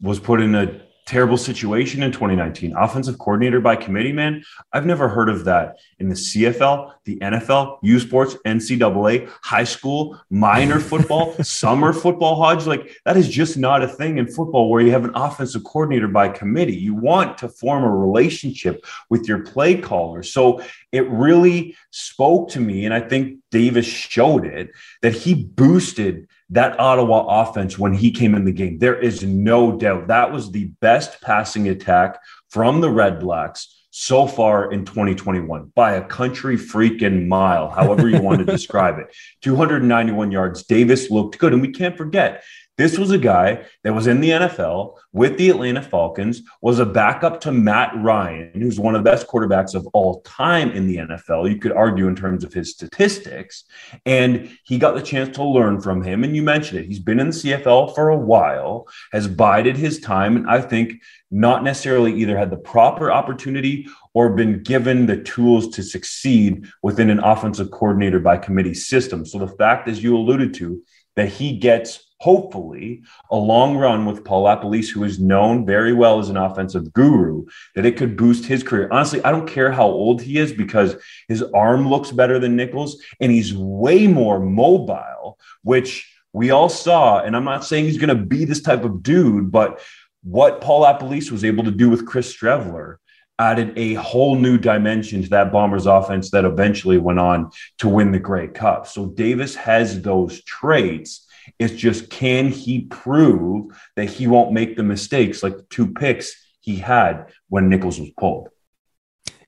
was 0.00 0.18
put 0.18 0.40
in 0.40 0.54
a 0.54 0.80
terrible 1.06 1.36
situation 1.36 2.02
in 2.02 2.12
2019. 2.12 2.74
Offensive 2.76 3.18
coordinator 3.18 3.60
by 3.60 3.76
committee, 3.76 4.12
man. 4.12 4.42
I've 4.72 4.86
never 4.86 5.08
heard 5.08 5.28
of 5.28 5.44
that 5.44 5.78
in 5.98 6.08
the 6.08 6.14
CFL, 6.14 6.92
the 7.04 7.18
NFL, 7.18 7.78
U 7.82 8.00
Sports, 8.00 8.36
NCAA, 8.46 9.28
high 9.42 9.64
school, 9.64 10.18
minor 10.30 10.80
football, 10.90 11.34
summer 11.42 11.92
football, 11.92 12.36
Hodge. 12.36 12.66
Like 12.66 12.96
that 13.04 13.16
is 13.16 13.28
just 13.28 13.58
not 13.58 13.82
a 13.82 13.88
thing 13.88 14.18
in 14.18 14.26
football 14.26 14.70
where 14.70 14.80
you 14.80 14.92
have 14.92 15.04
an 15.04 15.12
offensive 15.14 15.64
coordinator 15.64 16.08
by 16.08 16.28
committee. 16.28 16.76
You 16.76 16.94
want 16.94 17.38
to 17.38 17.48
form 17.48 17.84
a 17.84 17.94
relationship 17.94 18.84
with 19.10 19.28
your 19.28 19.40
play 19.40 19.76
caller. 19.76 20.22
So 20.22 20.62
it 20.90 21.08
really 21.10 21.76
spoke 21.90 22.48
to 22.50 22.60
me. 22.60 22.86
And 22.86 22.94
I 22.94 23.00
think 23.00 23.38
Davis 23.50 23.86
showed 23.86 24.46
it 24.46 24.70
that 25.02 25.12
he 25.12 25.34
boosted 25.34 26.28
that 26.50 26.78
Ottawa 26.78 27.42
offense 27.42 27.78
when 27.78 27.94
he 27.94 28.10
came 28.10 28.34
in 28.34 28.44
the 28.44 28.52
game. 28.52 28.78
There 28.78 28.98
is 28.98 29.22
no 29.22 29.76
doubt 29.76 30.08
that 30.08 30.32
was 30.32 30.50
the 30.50 30.66
best 30.80 31.20
passing 31.20 31.68
attack 31.68 32.20
from 32.50 32.80
the 32.80 32.88
Redblacks 32.88 33.66
so 33.96 34.26
far 34.26 34.72
in 34.72 34.84
2021 34.84 35.70
by 35.74 35.92
a 35.92 36.04
country 36.04 36.56
freaking 36.56 37.28
mile, 37.28 37.70
however 37.70 38.08
you 38.08 38.20
want 38.20 38.40
to 38.40 38.44
describe 38.52 38.98
it. 38.98 39.14
291 39.42 40.32
yards. 40.32 40.64
Davis 40.64 41.10
looked 41.10 41.38
good. 41.38 41.52
And 41.52 41.62
we 41.62 41.70
can't 41.70 41.96
forget, 41.96 42.42
this 42.76 42.98
was 42.98 43.10
a 43.10 43.18
guy 43.18 43.64
that 43.84 43.94
was 43.94 44.06
in 44.06 44.20
the 44.20 44.30
NFL 44.30 44.96
with 45.12 45.38
the 45.38 45.50
Atlanta 45.50 45.80
Falcons, 45.82 46.42
was 46.60 46.80
a 46.80 46.86
backup 46.86 47.40
to 47.42 47.52
Matt 47.52 47.92
Ryan, 47.96 48.50
who's 48.54 48.80
one 48.80 48.96
of 48.96 49.04
the 49.04 49.10
best 49.10 49.28
quarterbacks 49.28 49.74
of 49.74 49.86
all 49.92 50.22
time 50.22 50.72
in 50.72 50.88
the 50.88 50.96
NFL. 50.96 51.48
You 51.48 51.58
could 51.58 51.72
argue 51.72 52.08
in 52.08 52.16
terms 52.16 52.42
of 52.42 52.52
his 52.52 52.72
statistics. 52.72 53.64
And 54.04 54.50
he 54.64 54.78
got 54.78 54.94
the 54.94 55.02
chance 55.02 55.34
to 55.36 55.44
learn 55.44 55.80
from 55.80 56.02
him. 56.02 56.24
And 56.24 56.34
you 56.34 56.42
mentioned 56.42 56.80
it. 56.80 56.86
He's 56.86 56.98
been 56.98 57.20
in 57.20 57.28
the 57.28 57.32
CFL 57.32 57.94
for 57.94 58.08
a 58.08 58.18
while, 58.18 58.88
has 59.12 59.28
bided 59.28 59.76
his 59.76 60.00
time, 60.00 60.36
and 60.36 60.50
I 60.50 60.60
think 60.60 61.00
not 61.30 61.64
necessarily 61.64 62.14
either 62.14 62.38
had 62.38 62.50
the 62.50 62.56
proper 62.56 63.10
opportunity 63.10 63.86
or 64.14 64.30
been 64.30 64.62
given 64.62 65.06
the 65.06 65.20
tools 65.22 65.68
to 65.74 65.82
succeed 65.82 66.66
within 66.82 67.10
an 67.10 67.18
offensive 67.18 67.70
coordinator 67.70 68.20
by 68.20 68.36
committee 68.36 68.74
system. 68.74 69.26
So 69.26 69.38
the 69.38 69.48
fact, 69.48 69.88
as 69.88 70.02
you 70.02 70.16
alluded 70.16 70.54
to, 70.54 70.82
that 71.16 71.28
he 71.28 71.56
gets 71.56 72.03
hopefully 72.18 73.02
a 73.30 73.36
long 73.36 73.76
run 73.76 74.06
with 74.06 74.24
Paul 74.24 74.44
LaPolice, 74.44 74.90
who 74.90 75.04
is 75.04 75.18
known 75.18 75.66
very 75.66 75.92
well 75.92 76.18
as 76.18 76.28
an 76.28 76.36
offensive 76.36 76.92
guru, 76.92 77.46
that 77.74 77.86
it 77.86 77.96
could 77.96 78.16
boost 78.16 78.46
his 78.46 78.62
career. 78.62 78.88
Honestly, 78.90 79.22
I 79.24 79.30
don't 79.30 79.48
care 79.48 79.70
how 79.70 79.86
old 79.86 80.22
he 80.22 80.38
is 80.38 80.52
because 80.52 80.96
his 81.28 81.42
arm 81.54 81.88
looks 81.88 82.10
better 82.10 82.38
than 82.38 82.56
Nichols 82.56 83.02
and 83.20 83.30
he's 83.30 83.54
way 83.54 84.06
more 84.06 84.40
mobile, 84.40 85.38
which 85.62 86.10
we 86.32 86.50
all 86.50 86.68
saw. 86.68 87.20
And 87.20 87.36
I'm 87.36 87.44
not 87.44 87.64
saying 87.64 87.84
he's 87.84 87.98
going 87.98 88.16
to 88.16 88.24
be 88.24 88.44
this 88.44 88.62
type 88.62 88.84
of 88.84 89.02
dude, 89.02 89.52
but 89.52 89.80
what 90.22 90.60
Paul 90.60 90.84
LaPolice 90.84 91.30
was 91.30 91.44
able 91.44 91.64
to 91.64 91.70
do 91.70 91.90
with 91.90 92.06
Chris 92.06 92.34
Streveler 92.34 92.96
added 93.38 93.72
a 93.76 93.94
whole 93.94 94.36
new 94.36 94.56
dimension 94.56 95.22
to 95.22 95.28
that 95.28 95.52
Bombers 95.52 95.86
offense 95.86 96.30
that 96.30 96.44
eventually 96.44 96.98
went 96.98 97.18
on 97.18 97.50
to 97.78 97.88
win 97.88 98.12
the 98.12 98.18
Grey 98.18 98.48
Cup. 98.48 98.86
So 98.86 99.06
Davis 99.06 99.54
has 99.56 100.00
those 100.02 100.42
traits 100.44 101.23
it's 101.58 101.74
just 101.74 102.10
can 102.10 102.48
he 102.48 102.82
prove 102.82 103.76
that 103.96 104.06
he 104.06 104.26
won't 104.26 104.52
make 104.52 104.76
the 104.76 104.82
mistakes 104.82 105.42
like 105.42 105.56
the 105.56 105.66
two 105.70 105.92
picks 105.92 106.34
he 106.60 106.76
had 106.76 107.26
when 107.48 107.68
Nichols 107.68 108.00
was 108.00 108.10
pulled? 108.18 108.48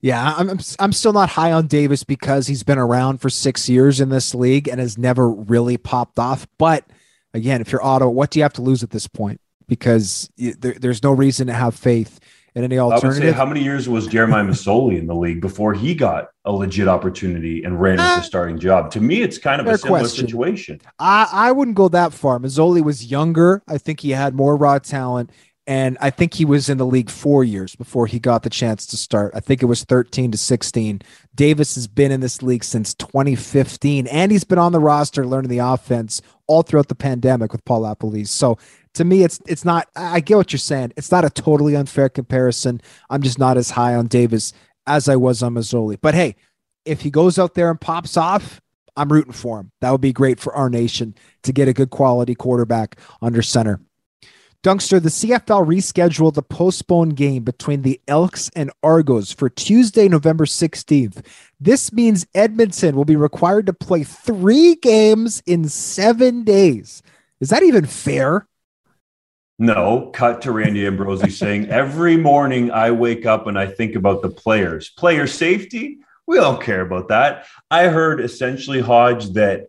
Yeah, 0.01 0.35
I'm 0.37 0.59
I'm 0.79 0.93
still 0.93 1.13
not 1.13 1.29
high 1.29 1.51
on 1.51 1.67
Davis 1.67 2.03
because 2.03 2.47
he's 2.47 2.63
been 2.63 2.77
around 2.77 3.19
for 3.19 3.29
six 3.29 3.67
years 3.67 3.99
in 3.99 4.09
this 4.09 4.35
league 4.35 4.67
and 4.67 4.79
has 4.79 4.97
never 4.97 5.29
really 5.29 5.77
popped 5.77 6.19
off. 6.19 6.47
But 6.59 6.85
again, 7.33 7.61
if 7.61 7.71
you're 7.71 7.83
Otto, 7.83 8.09
what 8.09 8.29
do 8.29 8.39
you 8.39 8.43
have 8.43 8.53
to 8.53 8.61
lose 8.61 8.83
at 8.83 8.91
this 8.91 9.07
point? 9.07 9.41
Because 9.67 10.29
there, 10.37 10.75
there's 10.79 11.03
no 11.03 11.11
reason 11.11 11.47
to 11.47 11.53
have 11.53 11.75
faith 11.75 12.19
and 12.57 12.63
any 12.63 12.79
alternative. 12.79 13.35
how 13.35 13.45
many 13.45 13.63
years 13.63 13.87
was 13.87 14.07
Jeremiah 14.07 14.43
Masoli 14.43 14.97
in 14.97 15.05
the 15.05 15.13
league 15.13 15.41
before 15.41 15.75
he 15.75 15.93
got 15.93 16.29
a 16.43 16.51
legit 16.51 16.87
opportunity 16.87 17.63
and 17.63 17.79
ran 17.79 17.99
uh, 17.99 18.17
a 18.19 18.23
starting 18.23 18.57
job? 18.57 18.89
To 18.91 18.99
me, 18.99 19.21
it's 19.21 19.37
kind 19.37 19.61
of 19.61 19.67
a 19.67 19.77
similar 19.77 19.99
question. 19.99 20.25
situation. 20.25 20.81
I, 20.97 21.29
I 21.31 21.51
wouldn't 21.51 21.77
go 21.77 21.87
that 21.89 22.13
far. 22.13 22.39
Masoli 22.39 22.83
was 22.83 23.05
younger. 23.05 23.61
I 23.67 23.77
think 23.77 23.99
he 23.99 24.09
had 24.09 24.33
more 24.33 24.55
raw 24.55 24.79
talent. 24.79 25.31
And 25.67 25.97
I 25.99 26.09
think 26.09 26.33
he 26.33 26.45
was 26.45 26.69
in 26.69 26.77
the 26.77 26.85
league 26.85 27.09
four 27.11 27.43
years 27.43 27.75
before 27.75 28.07
he 28.07 28.19
got 28.19 28.41
the 28.41 28.49
chance 28.49 28.87
to 28.87 28.97
start. 28.97 29.33
I 29.35 29.41
think 29.41 29.61
it 29.61 29.65
was 29.65 29.83
13 29.83 30.31
to 30.31 30.37
16. 30.37 31.01
Davis 31.35 31.75
has 31.75 31.87
been 31.87 32.11
in 32.11 32.21
this 32.21 32.41
league 32.41 32.63
since 32.63 32.93
2015, 32.93 34.07
and 34.07 34.31
he's 34.31 34.45
been 34.45 34.57
on 34.57 34.71
the 34.71 34.79
roster 34.79 35.27
learning 35.27 35.49
the 35.49 35.59
offense 35.59 36.21
all 36.47 36.63
throughout 36.63 36.87
the 36.87 36.95
pandemic 36.95 37.51
with 37.51 37.65
Paul 37.65 37.81
LaPolice. 37.81 38.29
So 38.29 38.57
to 38.97 39.05
me, 39.05 39.23
it's 39.23 39.39
it's 39.47 39.63
not. 39.63 39.87
I 39.95 40.19
get 40.19 40.37
what 40.37 40.51
you're 40.51 40.57
saying. 40.57 40.93
It's 40.97 41.11
not 41.11 41.23
a 41.23 41.29
totally 41.29 41.75
unfair 41.75 42.09
comparison. 42.09 42.81
I'm 43.11 43.21
just 43.21 43.37
not 43.37 43.55
as 43.55 43.69
high 43.69 43.93
on 43.93 44.07
Davis 44.07 44.53
as 44.87 45.07
I 45.07 45.15
was 45.15 45.43
on 45.43 45.53
Masoli. 45.53 45.97
But 46.01 46.15
hey, 46.15 46.35
if 46.83 47.01
he 47.01 47.11
goes 47.11 47.37
out 47.37 47.53
there 47.53 47.69
and 47.69 47.79
pops 47.79 48.17
off, 48.17 48.59
I'm 48.95 49.13
rooting 49.13 49.33
for 49.33 49.59
him. 49.59 49.71
That 49.81 49.91
would 49.91 50.01
be 50.01 50.13
great 50.13 50.39
for 50.39 50.51
our 50.55 50.67
nation 50.67 51.13
to 51.43 51.53
get 51.53 51.67
a 51.67 51.73
good 51.73 51.91
quality 51.91 52.33
quarterback 52.33 52.99
under 53.21 53.43
center. 53.43 53.79
Dunkster, 54.63 55.01
the 55.01 55.09
CFL 55.09 55.67
rescheduled 55.67 56.33
the 56.33 56.41
postponed 56.41 57.15
game 57.15 57.43
between 57.43 57.83
the 57.83 58.01
Elks 58.07 58.49
and 58.55 58.71
Argos 58.81 59.31
for 59.31 59.47
Tuesday, 59.47 60.09
November 60.09 60.45
16th. 60.45 61.23
This 61.59 61.93
means 61.93 62.25
Edmonton 62.33 62.95
will 62.95 63.05
be 63.05 63.15
required 63.15 63.67
to 63.67 63.73
play 63.73 64.03
three 64.03 64.73
games 64.75 65.43
in 65.45 65.69
seven 65.69 66.43
days. 66.43 67.03
Is 67.39 67.49
that 67.49 67.61
even 67.61 67.85
fair? 67.85 68.47
No, 69.59 70.11
cut 70.13 70.41
to 70.43 70.51
Randy 70.51 70.85
Ambrosie 70.85 71.31
saying, 71.31 71.69
Every 71.69 72.15
morning 72.15 72.71
I 72.71 72.91
wake 72.91 73.25
up 73.25 73.47
and 73.47 73.57
I 73.57 73.65
think 73.65 73.95
about 73.95 74.21
the 74.21 74.29
players. 74.29 74.89
Player 74.89 75.25
safety? 75.25 75.97
We 76.27 76.37
don't 76.37 76.61
care 76.61 76.81
about 76.81 77.07
that. 77.07 77.45
I 77.71 77.87
heard 77.87 78.21
essentially, 78.21 78.81
Hodge, 78.81 79.29
that 79.31 79.67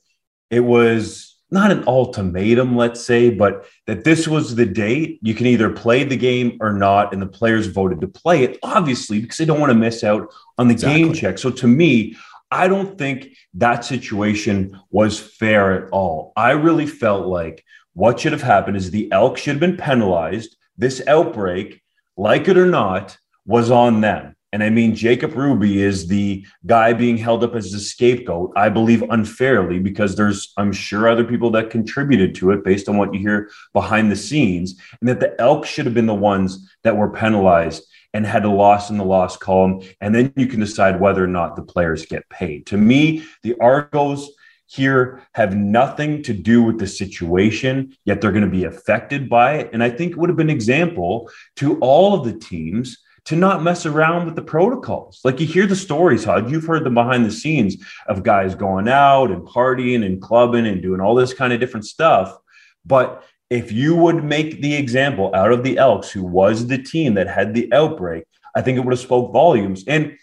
it 0.50 0.60
was 0.60 1.36
not 1.50 1.70
an 1.70 1.84
ultimatum, 1.86 2.76
let's 2.76 3.02
say, 3.02 3.30
but 3.30 3.66
that 3.86 4.04
this 4.04 4.28
was 4.28 4.54
the 4.54 4.66
date. 4.66 5.18
You 5.22 5.34
can 5.34 5.46
either 5.46 5.70
play 5.70 6.04
the 6.04 6.16
game 6.16 6.58
or 6.60 6.72
not. 6.72 7.14
And 7.14 7.22
the 7.22 7.26
players 7.26 7.66
voted 7.66 8.02
to 8.02 8.08
play 8.08 8.44
it, 8.44 8.58
obviously, 8.62 9.20
because 9.20 9.38
they 9.38 9.46
don't 9.46 9.60
want 9.60 9.70
to 9.70 9.78
miss 9.78 10.04
out 10.04 10.28
on 10.58 10.68
the 10.68 10.74
exactly. 10.74 11.02
game 11.02 11.14
check. 11.14 11.38
So 11.38 11.50
to 11.50 11.66
me, 11.66 12.16
I 12.50 12.68
don't 12.68 12.98
think 12.98 13.36
that 13.54 13.84
situation 13.84 14.78
was 14.90 15.18
fair 15.18 15.72
at 15.72 15.90
all. 15.90 16.32
I 16.36 16.52
really 16.52 16.86
felt 16.86 17.26
like 17.26 17.64
what 17.98 18.20
should 18.20 18.30
have 18.30 18.42
happened 18.42 18.76
is 18.76 18.92
the 18.92 19.10
elk 19.10 19.36
should 19.36 19.56
have 19.56 19.60
been 19.60 19.76
penalized. 19.76 20.56
This 20.76 21.02
outbreak, 21.08 21.82
like 22.16 22.46
it 22.46 22.56
or 22.56 22.64
not, 22.64 23.18
was 23.44 23.72
on 23.72 24.02
them. 24.02 24.36
And 24.52 24.62
I 24.62 24.70
mean, 24.70 24.94
Jacob 24.94 25.34
Ruby 25.34 25.82
is 25.82 26.06
the 26.06 26.46
guy 26.64 26.92
being 26.92 27.16
held 27.16 27.42
up 27.42 27.56
as 27.56 27.72
the 27.72 27.80
scapegoat, 27.80 28.52
I 28.54 28.68
believe 28.68 29.02
unfairly, 29.02 29.80
because 29.80 30.14
there's, 30.14 30.52
I'm 30.56 30.72
sure, 30.72 31.08
other 31.08 31.24
people 31.24 31.50
that 31.50 31.70
contributed 31.70 32.36
to 32.36 32.52
it 32.52 32.62
based 32.62 32.88
on 32.88 32.98
what 32.98 33.12
you 33.12 33.18
hear 33.18 33.50
behind 33.72 34.12
the 34.12 34.16
scenes, 34.16 34.80
and 35.00 35.08
that 35.08 35.18
the 35.18 35.34
elk 35.40 35.66
should 35.66 35.84
have 35.84 35.94
been 35.94 36.06
the 36.06 36.14
ones 36.14 36.70
that 36.84 36.96
were 36.96 37.10
penalized 37.10 37.82
and 38.14 38.24
had 38.24 38.44
a 38.44 38.48
loss 38.48 38.90
in 38.90 38.96
the 38.96 39.04
loss 39.04 39.36
column. 39.36 39.82
And 40.00 40.14
then 40.14 40.32
you 40.36 40.46
can 40.46 40.60
decide 40.60 41.00
whether 41.00 41.24
or 41.24 41.26
not 41.26 41.56
the 41.56 41.62
players 41.62 42.06
get 42.06 42.28
paid. 42.28 42.66
To 42.66 42.76
me, 42.76 43.24
the 43.42 43.56
Argos 43.60 44.30
here 44.68 45.22
have 45.32 45.56
nothing 45.56 46.22
to 46.22 46.34
do 46.34 46.62
with 46.62 46.78
the 46.78 46.86
situation, 46.86 47.96
yet 48.04 48.20
they're 48.20 48.32
going 48.32 48.44
to 48.44 48.50
be 48.50 48.64
affected 48.64 49.28
by 49.28 49.54
it. 49.54 49.70
And 49.72 49.82
I 49.82 49.90
think 49.90 50.12
it 50.12 50.18
would 50.18 50.28
have 50.28 50.36
been 50.36 50.50
an 50.50 50.56
example 50.56 51.30
to 51.56 51.78
all 51.78 52.14
of 52.14 52.24
the 52.24 52.38
teams 52.38 52.98
to 53.24 53.34
not 53.34 53.62
mess 53.62 53.86
around 53.86 54.26
with 54.26 54.36
the 54.36 54.42
protocols. 54.42 55.20
Like 55.24 55.40
you 55.40 55.46
hear 55.46 55.66
the 55.66 55.76
stories, 55.76 56.24
Hud, 56.24 56.50
you've 56.50 56.66
heard 56.66 56.84
them 56.84 56.94
behind 56.94 57.24
the 57.24 57.30
scenes 57.30 57.76
of 58.06 58.22
guys 58.22 58.54
going 58.54 58.88
out 58.88 59.30
and 59.30 59.46
partying 59.46 60.04
and 60.04 60.20
clubbing 60.20 60.66
and 60.66 60.82
doing 60.82 61.00
all 61.00 61.14
this 61.14 61.34
kind 61.34 61.52
of 61.52 61.60
different 61.60 61.86
stuff. 61.86 62.36
But 62.84 63.24
if 63.50 63.72
you 63.72 63.96
would 63.96 64.22
make 64.22 64.60
the 64.60 64.74
example 64.74 65.30
out 65.34 65.52
of 65.52 65.64
the 65.64 65.78
Elks, 65.78 66.10
who 66.10 66.22
was 66.22 66.66
the 66.66 66.78
team 66.78 67.14
that 67.14 67.28
had 67.28 67.54
the 67.54 67.72
outbreak, 67.72 68.24
I 68.54 68.60
think 68.60 68.76
it 68.76 68.80
would 68.80 68.92
have 68.92 69.00
spoke 69.00 69.32
volumes. 69.32 69.84
And 69.86 70.16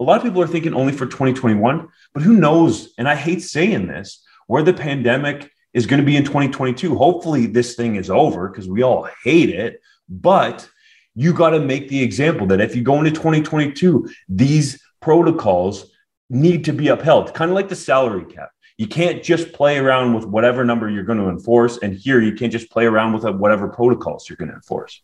a 0.00 0.04
lot 0.04 0.18
of 0.18 0.22
people 0.22 0.42
are 0.42 0.46
thinking 0.46 0.74
only 0.74 0.92
for 0.92 1.06
2021, 1.06 1.88
but 2.18 2.24
who 2.24 2.34
knows? 2.34 2.94
And 2.98 3.08
I 3.08 3.14
hate 3.14 3.42
saying 3.42 3.86
this, 3.86 4.24
where 4.48 4.64
the 4.64 4.72
pandemic 4.72 5.52
is 5.72 5.86
going 5.86 6.00
to 6.00 6.04
be 6.04 6.16
in 6.16 6.24
2022. 6.24 6.96
Hopefully, 6.96 7.46
this 7.46 7.76
thing 7.76 7.94
is 7.94 8.10
over 8.10 8.48
because 8.48 8.68
we 8.68 8.82
all 8.82 9.08
hate 9.22 9.50
it. 9.50 9.80
But 10.08 10.68
you 11.14 11.32
got 11.32 11.50
to 11.50 11.60
make 11.60 11.88
the 11.88 12.02
example 12.02 12.48
that 12.48 12.60
if 12.60 12.74
you 12.74 12.82
go 12.82 12.98
into 12.98 13.12
2022, 13.12 14.10
these 14.28 14.82
protocols 15.00 15.92
need 16.28 16.64
to 16.64 16.72
be 16.72 16.88
upheld, 16.88 17.34
kind 17.34 17.52
of 17.52 17.54
like 17.54 17.68
the 17.68 17.76
salary 17.76 18.24
cap. 18.24 18.50
You 18.78 18.88
can't 18.88 19.22
just 19.22 19.52
play 19.52 19.78
around 19.78 20.14
with 20.14 20.24
whatever 20.24 20.64
number 20.64 20.90
you're 20.90 21.04
going 21.04 21.20
to 21.20 21.28
enforce. 21.28 21.78
And 21.78 21.94
here, 21.94 22.20
you 22.20 22.34
can't 22.34 22.50
just 22.50 22.68
play 22.68 22.86
around 22.86 23.12
with 23.12 23.22
whatever 23.36 23.68
protocols 23.68 24.28
you're 24.28 24.38
going 24.38 24.50
to 24.50 24.56
enforce. 24.56 25.00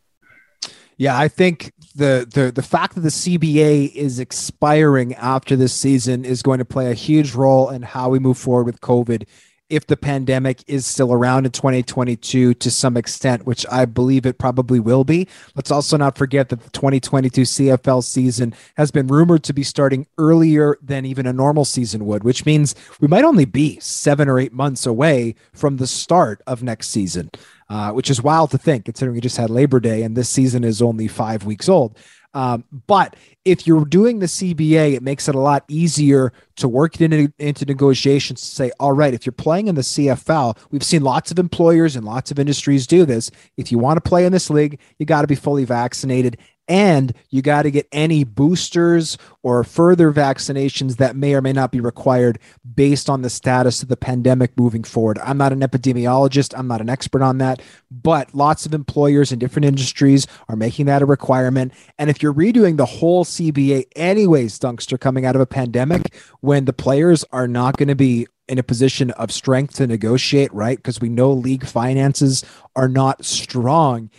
Yeah, 0.96 1.18
I 1.18 1.28
think 1.28 1.72
the 1.96 2.26
the 2.32 2.52
the 2.52 2.62
fact 2.62 2.94
that 2.94 3.00
the 3.00 3.08
CBA 3.08 3.92
is 3.94 4.18
expiring 4.20 5.14
after 5.14 5.56
this 5.56 5.74
season 5.74 6.24
is 6.24 6.42
going 6.42 6.58
to 6.58 6.64
play 6.64 6.90
a 6.90 6.94
huge 6.94 7.34
role 7.34 7.70
in 7.70 7.82
how 7.82 8.08
we 8.08 8.18
move 8.18 8.38
forward 8.38 8.66
with 8.66 8.80
COVID 8.80 9.26
if 9.70 9.86
the 9.86 9.96
pandemic 9.96 10.62
is 10.66 10.86
still 10.86 11.12
around 11.12 11.46
in 11.46 11.52
2022 11.52 12.54
to 12.54 12.70
some 12.70 12.96
extent, 12.96 13.46
which 13.46 13.64
I 13.70 13.86
believe 13.86 14.26
it 14.26 14.38
probably 14.38 14.78
will 14.78 15.04
be. 15.04 15.26
Let's 15.54 15.70
also 15.70 15.96
not 15.96 16.18
forget 16.18 16.50
that 16.50 16.60
the 16.60 16.70
2022 16.70 17.42
CFL 17.42 18.04
season 18.04 18.54
has 18.76 18.90
been 18.90 19.06
rumored 19.06 19.42
to 19.44 19.54
be 19.54 19.62
starting 19.62 20.06
earlier 20.18 20.76
than 20.82 21.06
even 21.06 21.26
a 21.26 21.32
normal 21.32 21.64
season 21.64 22.04
would, 22.06 22.24
which 22.24 22.44
means 22.44 22.74
we 23.00 23.08
might 23.08 23.24
only 23.24 23.46
be 23.46 23.78
seven 23.80 24.28
or 24.28 24.38
eight 24.38 24.52
months 24.52 24.86
away 24.86 25.34
from 25.52 25.78
the 25.78 25.86
start 25.86 26.42
of 26.46 26.62
next 26.62 26.88
season, 26.88 27.30
uh, 27.68 27.90
which 27.92 28.10
is 28.10 28.22
wild 28.22 28.50
to 28.50 28.58
think 28.58 28.84
considering 28.84 29.14
we 29.14 29.20
just 29.20 29.36
had 29.36 29.50
Labor 29.50 29.80
Day 29.80 30.02
and 30.02 30.16
this 30.16 30.28
season 30.28 30.62
is 30.64 30.82
only 30.82 31.08
five 31.08 31.44
weeks 31.44 31.68
old. 31.68 31.96
Um, 32.34 32.64
but 32.86 33.16
if 33.44 33.66
you're 33.66 33.84
doing 33.84 34.18
the 34.18 34.26
CBA, 34.26 34.94
it 34.94 35.02
makes 35.02 35.28
it 35.28 35.34
a 35.34 35.40
lot 35.40 35.64
easier 35.68 36.32
to 36.56 36.68
work 36.68 37.00
it 37.00 37.12
into, 37.12 37.32
into 37.38 37.64
negotiations 37.64 38.40
to 38.40 38.46
say, 38.46 38.70
all 38.80 38.92
right, 38.92 39.14
if 39.14 39.24
you're 39.24 39.32
playing 39.32 39.68
in 39.68 39.74
the 39.74 39.82
CFL, 39.82 40.58
we've 40.70 40.82
seen 40.82 41.02
lots 41.02 41.30
of 41.30 41.38
employers 41.38 41.96
and 41.96 42.04
lots 42.04 42.30
of 42.30 42.38
industries 42.38 42.86
do 42.86 43.04
this. 43.04 43.30
If 43.56 43.70
you 43.70 43.78
want 43.78 43.96
to 43.96 44.08
play 44.08 44.24
in 44.24 44.32
this 44.32 44.50
league, 44.50 44.78
you 44.98 45.06
got 45.06 45.22
to 45.22 45.26
be 45.26 45.34
fully 45.34 45.64
vaccinated 45.64 46.38
and 46.68 47.12
you 47.30 47.42
got 47.42 47.62
to 47.62 47.70
get 47.70 47.88
any 47.92 48.24
boosters 48.24 49.18
or 49.42 49.64
further 49.64 50.12
vaccinations 50.12 50.96
that 50.96 51.16
may 51.16 51.34
or 51.34 51.42
may 51.42 51.52
not 51.52 51.70
be 51.70 51.80
required 51.80 52.38
based 52.74 53.10
on 53.10 53.22
the 53.22 53.30
status 53.30 53.82
of 53.82 53.88
the 53.88 53.96
pandemic 53.96 54.58
moving 54.58 54.82
forward. 54.82 55.18
I'm 55.18 55.36
not 55.36 55.52
an 55.52 55.60
epidemiologist, 55.60 56.58
I'm 56.58 56.68
not 56.68 56.80
an 56.80 56.88
expert 56.88 57.22
on 57.22 57.38
that, 57.38 57.60
but 57.90 58.34
lots 58.34 58.66
of 58.66 58.74
employers 58.74 59.32
in 59.32 59.38
different 59.38 59.66
industries 59.66 60.26
are 60.48 60.56
making 60.56 60.86
that 60.86 61.02
a 61.02 61.06
requirement. 61.06 61.72
And 61.98 62.08
if 62.08 62.22
you're 62.22 62.34
redoing 62.34 62.76
the 62.76 62.86
whole 62.86 63.24
CBA, 63.24 63.84
anyways, 63.96 64.58
Dunkster, 64.58 64.98
coming 64.98 65.26
out 65.26 65.34
of 65.34 65.42
a 65.42 65.46
pandemic, 65.46 66.14
when 66.40 66.64
the 66.64 66.72
players 66.72 67.24
are 67.32 67.48
not 67.48 67.76
going 67.76 67.88
to 67.88 67.94
be 67.94 68.26
in 68.48 68.58
a 68.58 68.62
position 68.62 69.10
of 69.12 69.32
strength 69.32 69.76
to 69.76 69.86
negotiate, 69.86 70.52
right? 70.52 70.76
Because 70.76 71.00
we 71.00 71.08
know 71.08 71.32
league 71.32 71.66
finances 71.66 72.44
are 72.76 72.88
not 72.88 73.24
strong 73.24 74.10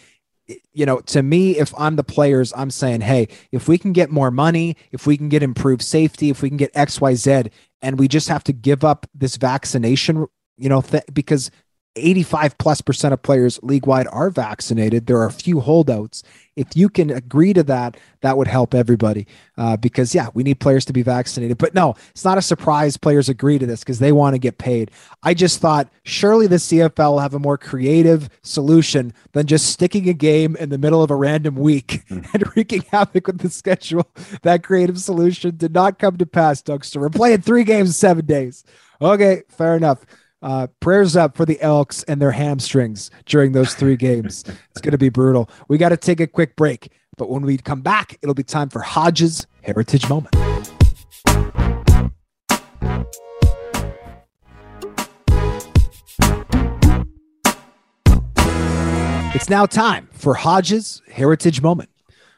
you 0.74 0.86
know, 0.86 1.00
to 1.02 1.24
me, 1.24 1.58
if 1.58 1.74
I'm 1.78 1.96
the 1.96 2.04
players, 2.04 2.54
I'm 2.56 2.70
saying, 2.70 3.02
hey, 3.02 3.28
if 3.52 3.68
we 3.68 3.78
can 3.78 3.94
get 3.94 4.12
more 4.12 4.32
money, 4.32 4.76
if 4.92 5.08
we 5.08 5.18
can 5.18 5.30
get 5.30 5.44
improved 5.44 5.82
safety, 5.82 6.30
if 6.30 6.42
we 6.42 6.50
can 6.50 6.58
get 6.58 6.72
X, 6.76 7.02
Y, 7.02 7.16
Z, 7.16 7.44
and 7.82 8.00
we 8.00 8.08
just 8.08 8.30
have 8.30 8.44
to 8.46 8.54
give 8.54 8.84
up 8.84 9.08
this 9.14 9.38
vaccination, 9.38 10.28
you 10.58 10.70
know, 10.70 10.82
th- 10.82 11.04
because 11.14 11.52
85 11.96 12.58
plus 12.58 12.82
percent 12.82 13.14
of 13.14 13.22
players 13.22 13.60
league 13.64 13.88
wide 13.88 14.08
are 14.12 14.30
vaccinated. 14.30 15.08
There 15.08 15.18
are 15.18 15.28
a 15.28 15.32
few 15.32 15.60
holdouts. 15.60 16.24
If 16.56 16.76
you 16.76 16.88
can 16.88 17.10
agree 17.10 17.54
to 17.54 17.64
that, 17.64 17.98
that 18.22 18.38
would 18.38 18.48
help 18.48 18.74
everybody. 18.74 19.28
Uh, 19.58 19.76
because 19.78 20.16
yeah, 20.16 20.30
we 20.34 20.44
need 20.44 20.60
players 20.60 20.86
to 20.86 20.94
be 20.94 21.02
vaccinated. 21.02 21.58
But 21.58 21.74
no, 21.74 21.96
it's 22.12 22.24
not 22.24 22.38
a 22.38 22.42
surprise 22.42 22.98
players 22.98 23.30
agree 23.30 23.60
to 23.60 23.66
this 23.66 23.82
because 23.82 24.00
they 24.00 24.12
want 24.12 24.36
to 24.36 24.40
get 24.40 24.58
paid. 24.58 24.92
I 25.24 25.34
just 25.34 25.60
thought 25.60 25.90
surely 26.04 26.48
the 26.48 26.56
CFL 26.56 27.12
will 27.12 27.20
have 27.20 27.34
a 27.34 27.40
more 27.40 27.58
creative 27.58 28.30
solution 28.42 29.14
than 29.34 29.48
just 29.48 29.68
sticking 29.68 30.08
a 30.08 30.14
game 30.14 30.56
in 30.56 30.70
the 30.70 30.78
middle 30.78 31.04
of 31.04 31.12
a 31.12 31.16
random 31.16 31.56
week 31.56 32.04
mm. 32.10 32.26
and 32.34 32.56
wreaking 32.56 32.84
havoc 32.92 33.28
with 33.28 33.40
the 33.40 33.50
schedule. 33.50 34.10
That 34.44 34.64
creative 34.64 35.00
solution 35.00 35.58
did 35.58 35.74
not 35.74 36.00
come 36.00 36.18
to 36.18 36.26
pass, 36.26 36.62
Dunkster. 36.62 37.02
We're 37.02 37.10
playing 37.10 37.42
three 37.42 37.64
games 37.64 37.90
in 37.90 37.94
seven 37.94 38.26
days. 38.26 38.64
Okay, 39.02 39.44
fair 39.50 39.76
enough. 39.76 40.06
Uh, 40.46 40.68
prayers 40.80 41.16
up 41.16 41.36
for 41.36 41.44
the 41.44 41.60
Elks 41.60 42.04
and 42.04 42.22
their 42.22 42.30
hamstrings 42.30 43.10
during 43.26 43.54
those 43.54 43.74
three 43.74 43.96
games. 43.96 44.44
It's 44.70 44.80
going 44.80 44.92
to 44.92 44.98
be 44.98 45.10
brutal. 45.10 45.50
We 45.68 45.80
got 45.80 45.90
to 45.90 45.98
take 45.98 46.20
a 46.20 46.28
quick 46.28 46.56
break, 46.56 46.92
but 47.18 47.32
when 47.32 47.42
we 47.42 47.58
come 47.58 47.82
back, 47.82 48.20
it'll 48.22 48.36
be 48.36 48.44
time 48.44 48.70
for 48.70 48.82
Hodges 48.82 49.48
Heritage 49.64 50.08
Moment. 50.08 50.36
It's 59.34 59.50
now 59.50 59.66
time 59.66 60.10
for 60.14 60.36
Hodges 60.36 61.02
Heritage 61.12 61.64
Moment. 61.64 61.90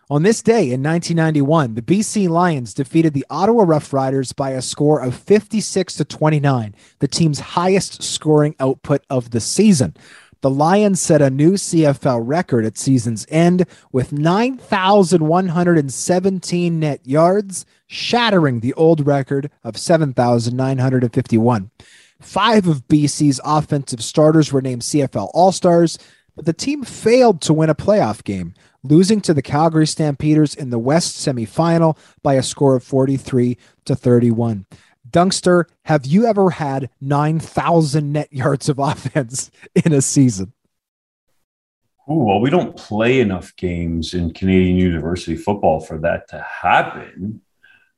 On 0.10 0.24
this 0.24 0.41
day 0.41 0.72
in 0.72 0.82
1991, 0.82 1.74
the 1.74 1.82
BC 1.82 2.30
Lions 2.30 2.74
defeated 2.74 3.13
the 3.13 3.26
Ottawa 3.30 3.65
Roughriders 3.65 4.34
by 4.34 4.52
a 4.52 4.62
score 4.62 5.02
of 5.02 5.13
56 5.13 5.96
to 5.96 6.06
29, 6.06 6.74
the 7.00 7.10
team's 7.10 7.41
highest 7.41 8.02
scoring 8.02 8.56
output 8.58 9.04
of 9.10 9.32
the 9.32 9.41
season. 9.41 9.98
The 10.39 10.50
Lions 10.50 11.02
set 11.02 11.22
a 11.22 11.30
new 11.30 11.56
CFL 11.56 12.22
record 12.24 12.63
at 12.63 12.78
season's 12.78 13.26
end 13.28 13.65
with 13.91 14.13
9,117 14.13 16.80
net 16.80 17.06
yards, 17.06 17.65
shattering 17.88 18.62
the 18.62 18.74
old 18.76 19.06
record 19.06 19.52
of 19.65 19.76
7,951. 19.76 21.70
Five 22.22 22.65
of 22.65 22.88
BC's 22.88 23.41
offensive 23.43 24.02
starters 24.02 24.54
were 24.54 24.62
named 24.62 24.84
CFL 24.84 25.32
All 25.34 25.52
Stars, 25.52 26.00
but 26.34 26.46
the 26.46 26.54
team 26.54 26.84
failed 26.84 27.41
to 27.41 27.52
win 27.52 27.70
a 27.70 27.76
playoff 27.76 28.24
game 28.24 28.54
losing 28.88 29.21
to 29.21 29.34
the 29.34 29.41
Calgary 29.41 29.88
Stampeders 29.88 30.56
in 30.56 30.69
the 30.69 30.80
West 30.80 31.15
semifinal 31.15 31.97
by 32.23 32.36
a 32.36 32.43
score 32.43 32.76
of 32.76 32.84
43 32.84 33.58
to 33.86 33.95
31. 33.95 34.65
Dunkster, 35.10 35.65
have 35.86 36.06
you 36.06 36.26
ever 36.26 36.52
had 36.52 36.89
9,000 37.00 38.12
net 38.12 38.32
yards 38.32 38.69
of 38.69 38.80
offense 38.80 39.52
in 39.73 39.93
a 39.93 40.02
season? 40.02 40.54
Ooh, 42.10 42.23
well, 42.23 42.39
we 42.39 42.50
don't 42.50 42.76
play 42.76 43.19
enough 43.19 43.56
games 43.58 44.13
in 44.13 44.34
Canadian 44.34 44.78
university 44.78 45.36
football 45.36 45.82
for 45.82 45.97
that 46.00 46.30
to 46.30 46.39
happen, 46.39 47.41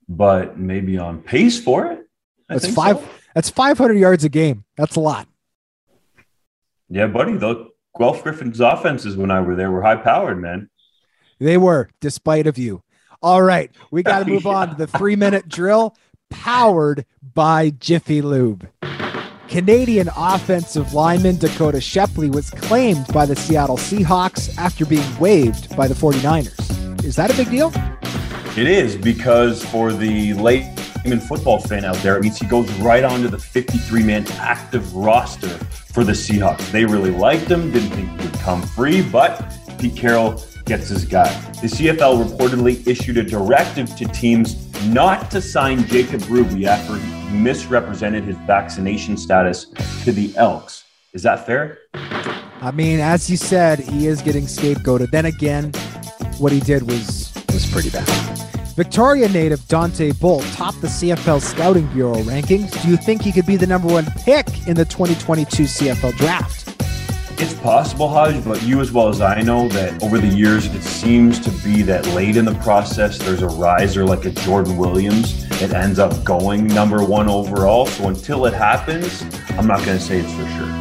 but 0.08 0.58
maybe 0.58 0.98
on 0.98 1.22
pace 1.22 1.62
for 1.62 1.92
it. 1.92 2.08
I 2.50 2.54
that's 2.56 2.74
five. 2.74 2.98
So. 2.98 3.10
That's 3.36 3.50
500 3.52 3.94
yards 3.94 4.24
a 4.24 4.30
game. 4.30 4.66
That's 4.76 4.96
a 4.96 5.00
lot. 5.00 5.28
Yeah, 6.90 7.06
buddy. 7.08 7.38
The 7.38 7.70
Guelph 7.98 8.24
Gryphons 8.24 8.60
offenses 8.60 9.16
when 9.16 9.30
I 9.30 9.42
were 9.42 9.56
there 9.56 9.70
were 9.70 9.84
high 9.84 9.98
powered, 9.98 10.42
man. 10.42 10.70
They 11.40 11.58
were, 11.58 11.90
despite 12.02 12.48
of 12.48 12.58
you. 12.58 12.84
All 13.22 13.42
right, 13.42 13.72
we 13.92 14.04
got 14.04 14.20
to 14.20 14.26
move 14.30 14.46
yeah. 14.46 14.52
on 14.52 14.70
to 14.70 14.76
the 14.76 14.88
three 14.88 15.16
minute 15.16 15.48
drill 15.48 15.96
powered 16.30 17.06
by 17.34 17.72
Jiffy 17.72 18.22
Lube. 18.22 18.68
Canadian 19.48 20.10
offensive 20.16 20.94
lineman 20.94 21.38
Dakota 21.38 21.82
Shepley 21.82 22.30
was 22.30 22.52
claimed 22.52 23.08
by 23.12 23.26
the 23.26 23.36
Seattle 23.36 23.78
Seahawks 23.78 24.56
after 24.58 24.86
being 24.86 25.18
waived 25.18 25.76
by 25.76 25.88
the 25.88 25.96
49ers. 25.96 27.04
Is 27.04 27.16
that 27.16 27.34
a 27.34 27.36
big 27.36 27.50
deal? 27.50 27.72
It 28.56 28.68
is 28.68 28.96
because 28.96 29.66
for 29.66 29.92
the 29.92 30.34
late 30.36 30.66
layman 31.04 31.20
football 31.20 31.60
fan 31.60 31.84
out 31.84 31.96
there, 31.98 32.18
it 32.18 32.22
means 32.22 32.38
he 32.38 32.46
goes 32.46 32.70
right 32.74 33.04
onto 33.04 33.28
the 33.28 33.40
53 33.40 34.04
man 34.04 34.28
active 34.34 34.94
roster 34.96 35.48
for 35.48 36.04
the 36.04 36.12
Seahawks. 36.12 36.72
They 36.72 36.86
really 36.86 37.12
liked 37.12 37.50
him, 37.50 37.72
didn't 37.72 37.90
think 37.90 38.10
he 38.10 38.28
would 38.28 38.40
come 38.40 38.62
free, 38.62 39.02
but 39.02 39.52
Pete 39.80 39.96
Carroll 39.96 40.38
gets 40.70 40.88
his 40.88 41.04
guy. 41.04 41.30
The 41.62 41.68
CFL 41.68 42.24
reportedly 42.24 42.86
issued 42.88 43.18
a 43.18 43.24
directive 43.24 43.94
to 43.96 44.06
teams 44.06 44.56
not 44.86 45.32
to 45.32 45.42
sign 45.42 45.84
Jacob 45.88 46.24
Ruby 46.30 46.68
after 46.68 46.96
he 46.96 47.38
misrepresented 47.38 48.24
his 48.24 48.38
vaccination 48.46 49.18
status 49.18 49.66
to 50.04 50.12
the 50.12 50.32
Elks. 50.38 50.86
Is 51.14 51.24
that 51.24 51.48
fair? 51.48 51.80
I 52.62 52.70
mean, 52.72 53.00
as 53.00 53.32
you 53.32 53.36
said, 53.36 53.80
he 53.80 54.06
is 54.06 54.22
getting 54.22 54.46
scapegoated. 54.46 55.10
Then 55.10 55.26
again, 55.26 55.72
what 56.38 56.52
he 56.52 56.60
did 56.60 56.84
was 56.84 57.34
was 57.52 57.66
pretty 57.72 57.90
bad. 57.90 58.08
Victoria 58.76 59.28
native 59.28 59.68
Dante 59.68 60.12
Bull 60.12 60.42
topped 60.54 60.82
the 60.82 60.88
CFL 60.88 61.42
Scouting 61.42 61.88
Bureau 61.88 62.22
rankings. 62.22 62.80
Do 62.84 62.90
you 62.90 62.96
think 62.96 63.24
he 63.24 63.32
could 63.32 63.48
be 63.48 63.58
the 63.58 63.68
number 63.68 63.88
one 63.88 64.06
pick 64.24 64.48
in 64.68 64.76
the 64.76 64.86
2022 64.86 65.64
CFL 65.64 66.16
draft? 66.16 66.59
It's 67.42 67.54
possible, 67.54 68.10
Hodge, 68.10 68.44
but 68.44 68.62
you 68.64 68.82
as 68.82 68.92
well 68.92 69.08
as 69.08 69.22
I 69.22 69.42
know 69.42 69.70
that 69.70 70.04
over 70.04 70.18
the 70.18 70.28
years 70.28 70.66
it 70.66 70.82
seems 70.82 71.40
to 71.40 71.50
be 71.64 71.82
that 71.84 72.06
late 72.08 72.36
in 72.36 72.44
the 72.44 72.56
process 72.56 73.18
there's 73.18 73.44
a 73.44 73.48
riser 73.48 74.06
like 74.06 74.26
a 74.26 74.32
Jordan 74.32 74.76
Williams 74.76 75.48
that 75.60 75.74
ends 75.74 76.00
up 76.00 76.22
going 76.26 76.68
number 76.68 77.02
one 77.02 77.30
overall. 77.30 77.86
So 77.86 78.10
until 78.10 78.46
it 78.46 78.54
happens, 78.54 79.24
I'm 79.52 79.68
not 79.68 79.86
going 79.86 79.98
to 79.98 80.04
say 80.04 80.20
it's 80.20 80.34
for 80.34 80.46
sure. 80.58 80.79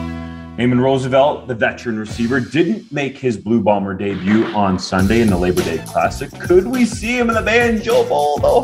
Naaman 0.59 0.81
Roosevelt, 0.81 1.47
the 1.47 1.55
veteran 1.55 2.01
receiver, 2.01 2.41
didn't 2.41 2.91
make 2.91 3.17
his 3.17 3.37
Blue 3.37 3.61
Bomber 3.61 3.95
debut 3.95 4.45
on 4.47 4.77
Sunday 4.77 5.21
in 5.21 5.29
the 5.29 5.37
Labor 5.37 5.63
Day 5.63 5.79
Classic. 5.87 6.33
Could 6.33 6.67
we 6.67 6.85
see 6.85 7.17
him 7.17 7.29
in 7.29 7.37
the 7.37 7.43
Banjo 7.43 8.09
Bowl, 8.09 8.41
though? 8.41 8.63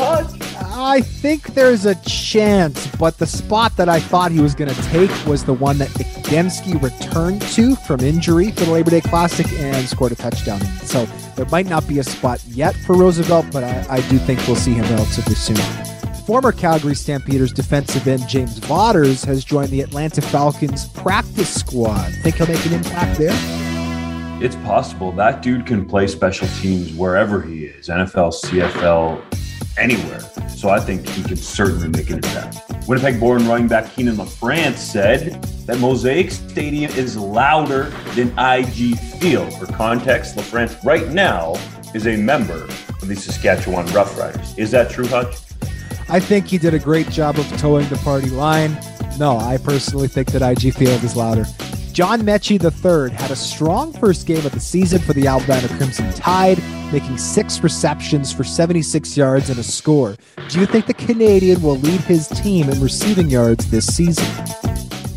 I 0.61 1.02
think 1.02 1.54
there's 1.54 1.87
a 1.87 1.94
chance, 2.02 2.88
but 2.96 3.18
the 3.18 3.28
spot 3.28 3.76
that 3.76 3.88
I 3.88 4.00
thought 4.00 4.33
he 4.33 4.40
was 4.40 4.57
going 4.57 4.74
to 4.74 4.83
take 4.83 5.09
was 5.24 5.44
the 5.44 5.54
one 5.54 5.78
that 5.78 5.88
Demski 6.24 6.83
returned 6.83 7.42
to 7.52 7.76
from 7.76 8.00
injury 8.00 8.50
for 8.50 8.64
the 8.64 8.72
Labor 8.72 8.90
Day 8.90 9.00
Classic 9.00 9.46
and 9.52 9.88
scored 9.88 10.11
a 10.11 10.16
touchdown. 10.16 10.61
So 10.83 11.07
there 11.37 11.46
might 11.46 11.66
not 11.66 11.87
be 11.87 12.00
a 12.00 12.04
spot 12.04 12.42
yet 12.48 12.74
for 12.74 12.96
Roosevelt, 12.96 13.46
but 13.52 13.62
I, 13.62 13.87
I 13.88 14.00
do 14.09 14.18
think 14.18 14.44
we'll 14.48 14.57
see 14.57 14.72
him 14.72 14.85
relatively 14.87 15.37
soon. 15.37 15.93
Former 16.26 16.52
Calgary 16.52 16.94
Stampeders 16.94 17.52
defensive 17.52 18.08
end 18.08 18.26
James 18.26 18.56
Vaughters 18.58 19.24
has 19.24 19.44
joined 19.44 19.68
the 19.68 19.82
Atlanta 19.82 20.22
Falcons 20.22 20.88
practice 20.88 21.54
squad. 21.54 22.10
Think 22.22 22.37
he'll 22.37 22.46
make 22.46 22.64
an 22.64 22.72
impact 22.72 23.18
there? 23.18 23.37
It's 24.42 24.56
possible. 24.56 25.12
That 25.12 25.42
dude 25.42 25.66
can 25.66 25.84
play 25.84 26.06
special 26.06 26.48
teams 26.62 26.94
wherever 26.94 27.42
he 27.42 27.66
is 27.66 27.88
NFL, 27.88 28.32
CFL, 28.42 29.22
anywhere. 29.76 30.20
So 30.48 30.70
I 30.70 30.80
think 30.80 31.06
he 31.10 31.22
can 31.24 31.37
certainly 31.37 31.88
make 31.88 32.08
an 32.08 32.16
impact. 32.16 32.88
Winnipeg 32.88 33.20
born 33.20 33.46
running 33.46 33.68
back 33.68 33.84
Kienan 33.92 34.16
LaFrance 34.16 34.76
said 34.76 35.42
that 35.66 35.78
Mosaic 35.78 36.30
Stadium 36.30 36.90
is 36.92 37.18
louder 37.18 37.90
than 38.14 38.28
IG 38.38 38.98
Field. 39.20 39.52
For 39.58 39.66
context, 39.66 40.37
LaFrance 40.37 40.82
right 40.84 41.08
now 41.10 41.54
is 41.94 42.06
a 42.06 42.16
member 42.16 42.64
of 42.64 43.08
the 43.08 43.14
Saskatchewan 43.14 43.84
Roughriders. 43.88 44.58
Is 44.58 44.70
that 44.70 44.90
true, 44.90 45.06
Hutch? 45.06 45.43
I 46.08 46.20
think 46.20 46.46
he 46.46 46.58
did 46.58 46.74
a 46.74 46.78
great 46.78 47.08
job 47.10 47.38
of 47.38 47.48
toeing 47.58 47.88
the 47.88 47.96
party 47.96 48.30
line. 48.30 48.78
No, 49.18 49.38
I 49.38 49.56
personally 49.56 50.08
think 50.08 50.32
that 50.32 50.42
IG 50.42 50.74
Field 50.74 51.02
is 51.02 51.16
louder. 51.16 51.44
John 51.92 52.22
Metchie 52.22 52.60
III 52.60 53.16
had 53.16 53.30
a 53.30 53.36
strong 53.36 53.92
first 53.92 54.26
game 54.26 54.44
of 54.44 54.50
the 54.50 54.58
season 54.58 54.98
for 54.98 55.12
the 55.12 55.28
Alabama 55.28 55.68
Crimson 55.76 56.12
Tide, 56.14 56.60
making 56.92 57.18
six 57.18 57.62
receptions 57.62 58.32
for 58.32 58.42
76 58.42 59.16
yards 59.16 59.48
and 59.48 59.60
a 59.60 59.62
score. 59.62 60.16
Do 60.48 60.58
you 60.58 60.66
think 60.66 60.86
the 60.86 60.94
Canadian 60.94 61.62
will 61.62 61.76
lead 61.76 62.00
his 62.00 62.26
team 62.26 62.68
in 62.68 62.80
receiving 62.80 63.30
yards 63.30 63.70
this 63.70 63.86
season? 63.86 64.26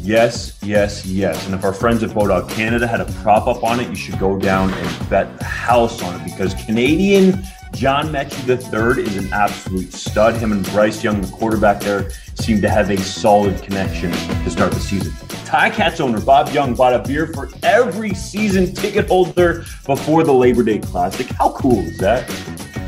Yes, 0.03 0.57
yes, 0.61 1.05
yes. 1.05 1.45
And 1.47 1.55
if 1.55 1.65
our 1.65 1.73
friends 1.73 2.03
at 2.03 2.11
Bodog 2.11 2.49
Canada 2.51 2.87
had 2.87 3.01
a 3.01 3.05
prop 3.23 3.47
up 3.47 3.63
on 3.63 3.79
it, 3.79 3.89
you 3.89 3.95
should 3.95 4.19
go 4.19 4.37
down 4.37 4.71
and 4.71 5.09
bet 5.09 5.37
the 5.37 5.43
house 5.43 6.01
on 6.03 6.21
it 6.21 6.23
because 6.23 6.53
Canadian 6.65 7.43
John 7.73 8.07
Metchie 8.07 8.47
III 8.47 9.03
is 9.03 9.17
an 9.17 9.31
absolute 9.31 9.93
stud. 9.93 10.35
Him 10.35 10.51
and 10.51 10.65
Bryce 10.67 11.03
Young, 11.03 11.21
the 11.21 11.27
quarterback 11.27 11.79
there, 11.81 12.09
seem 12.35 12.61
to 12.61 12.69
have 12.69 12.89
a 12.89 12.97
solid 12.97 13.61
connection 13.61 14.11
to 14.11 14.49
start 14.49 14.71
the 14.71 14.79
season. 14.79 15.11
Ticats 15.45 15.99
owner 16.01 16.19
Bob 16.19 16.49
Young 16.49 16.75
bought 16.75 16.93
a 16.93 16.99
beer 16.99 17.27
for 17.27 17.49
every 17.63 18.13
season 18.13 18.73
ticket 18.73 19.07
holder 19.07 19.63
before 19.85 20.23
the 20.23 20.33
Labor 20.33 20.63
Day 20.63 20.79
Classic. 20.79 21.27
How 21.27 21.51
cool 21.51 21.79
is 21.79 21.97
that? 21.99 22.29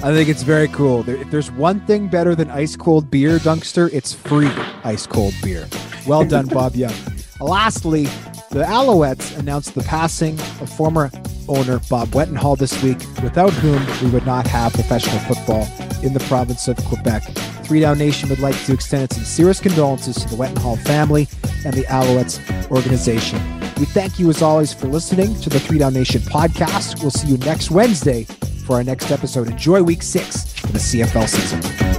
I 0.02 0.14
think 0.14 0.30
it's 0.30 0.44
very 0.44 0.70
cool. 0.70 1.04
There, 1.04 1.18
if 1.18 1.30
there's 1.30 1.52
one 1.52 1.82
thing 1.82 2.08
better 2.08 2.34
than 2.34 2.50
ice 2.50 2.76
cold 2.76 3.12
beer, 3.12 3.38
Dunkster, 3.40 3.90
it's 3.94 4.14
free 4.14 4.52
ice 4.84 5.06
cold 5.06 5.34
beer. 5.44 5.68
Well 6.08 6.26
done, 6.26 6.48
Bob 6.48 6.76
Young. 6.76 6.94
Lastly, 7.40 8.06
the 8.52 8.64
Alouettes 8.64 9.38
announced 9.38 9.76
the 9.76 9.84
passing 9.84 10.40
of 10.62 10.70
former 10.70 11.12
owner 11.50 11.80
Bob 11.90 12.10
Wetenhall 12.10 12.58
this 12.58 12.82
week, 12.82 13.00
without 13.22 13.52
whom 13.52 13.86
we 14.02 14.10
would 14.12 14.26
not 14.26 14.48
have 14.48 14.74
professional 14.74 15.20
football 15.20 15.68
in 16.04 16.14
the 16.14 16.20
province 16.22 16.68
of 16.68 16.78
Quebec. 16.86 17.24
Three 17.64 17.82
Down 17.82 17.98
Nation 17.98 18.30
would 18.30 18.40
like 18.40 18.58
to 18.66 18.74
extend 18.74 19.04
its 19.04 19.16
sincerest 19.16 19.62
condolences 19.62 20.16
to 20.16 20.30
the 20.30 20.36
Wetenhall 20.36 20.80
family 20.86 21.28
and 21.66 21.74
the 21.74 21.84
Alouettes 21.84 22.40
organization. 22.72 23.40
We 23.78 23.86
thank 23.86 24.20
you 24.20 24.30
as 24.30 24.42
always 24.42 24.74
for 24.74 24.88
listening 24.88 25.40
to 25.42 25.50
the 25.50 25.60
Three 25.60 25.80
Down 25.80 25.94
Nation 25.94 26.22
podcast. 26.22 27.02
We'll 27.02 27.12
see 27.12 27.28
you 27.28 27.38
next 27.38 27.72
Wednesday 27.72 28.24
for 28.66 28.78
our 28.78 28.84
next 28.84 29.12
episode. 29.12 29.48
Enjoy 29.50 29.82
week 29.84 30.04
six 30.04 30.64
of 30.64 30.74
the 30.74 30.80
CFL 30.80 31.28
season. 31.28 31.99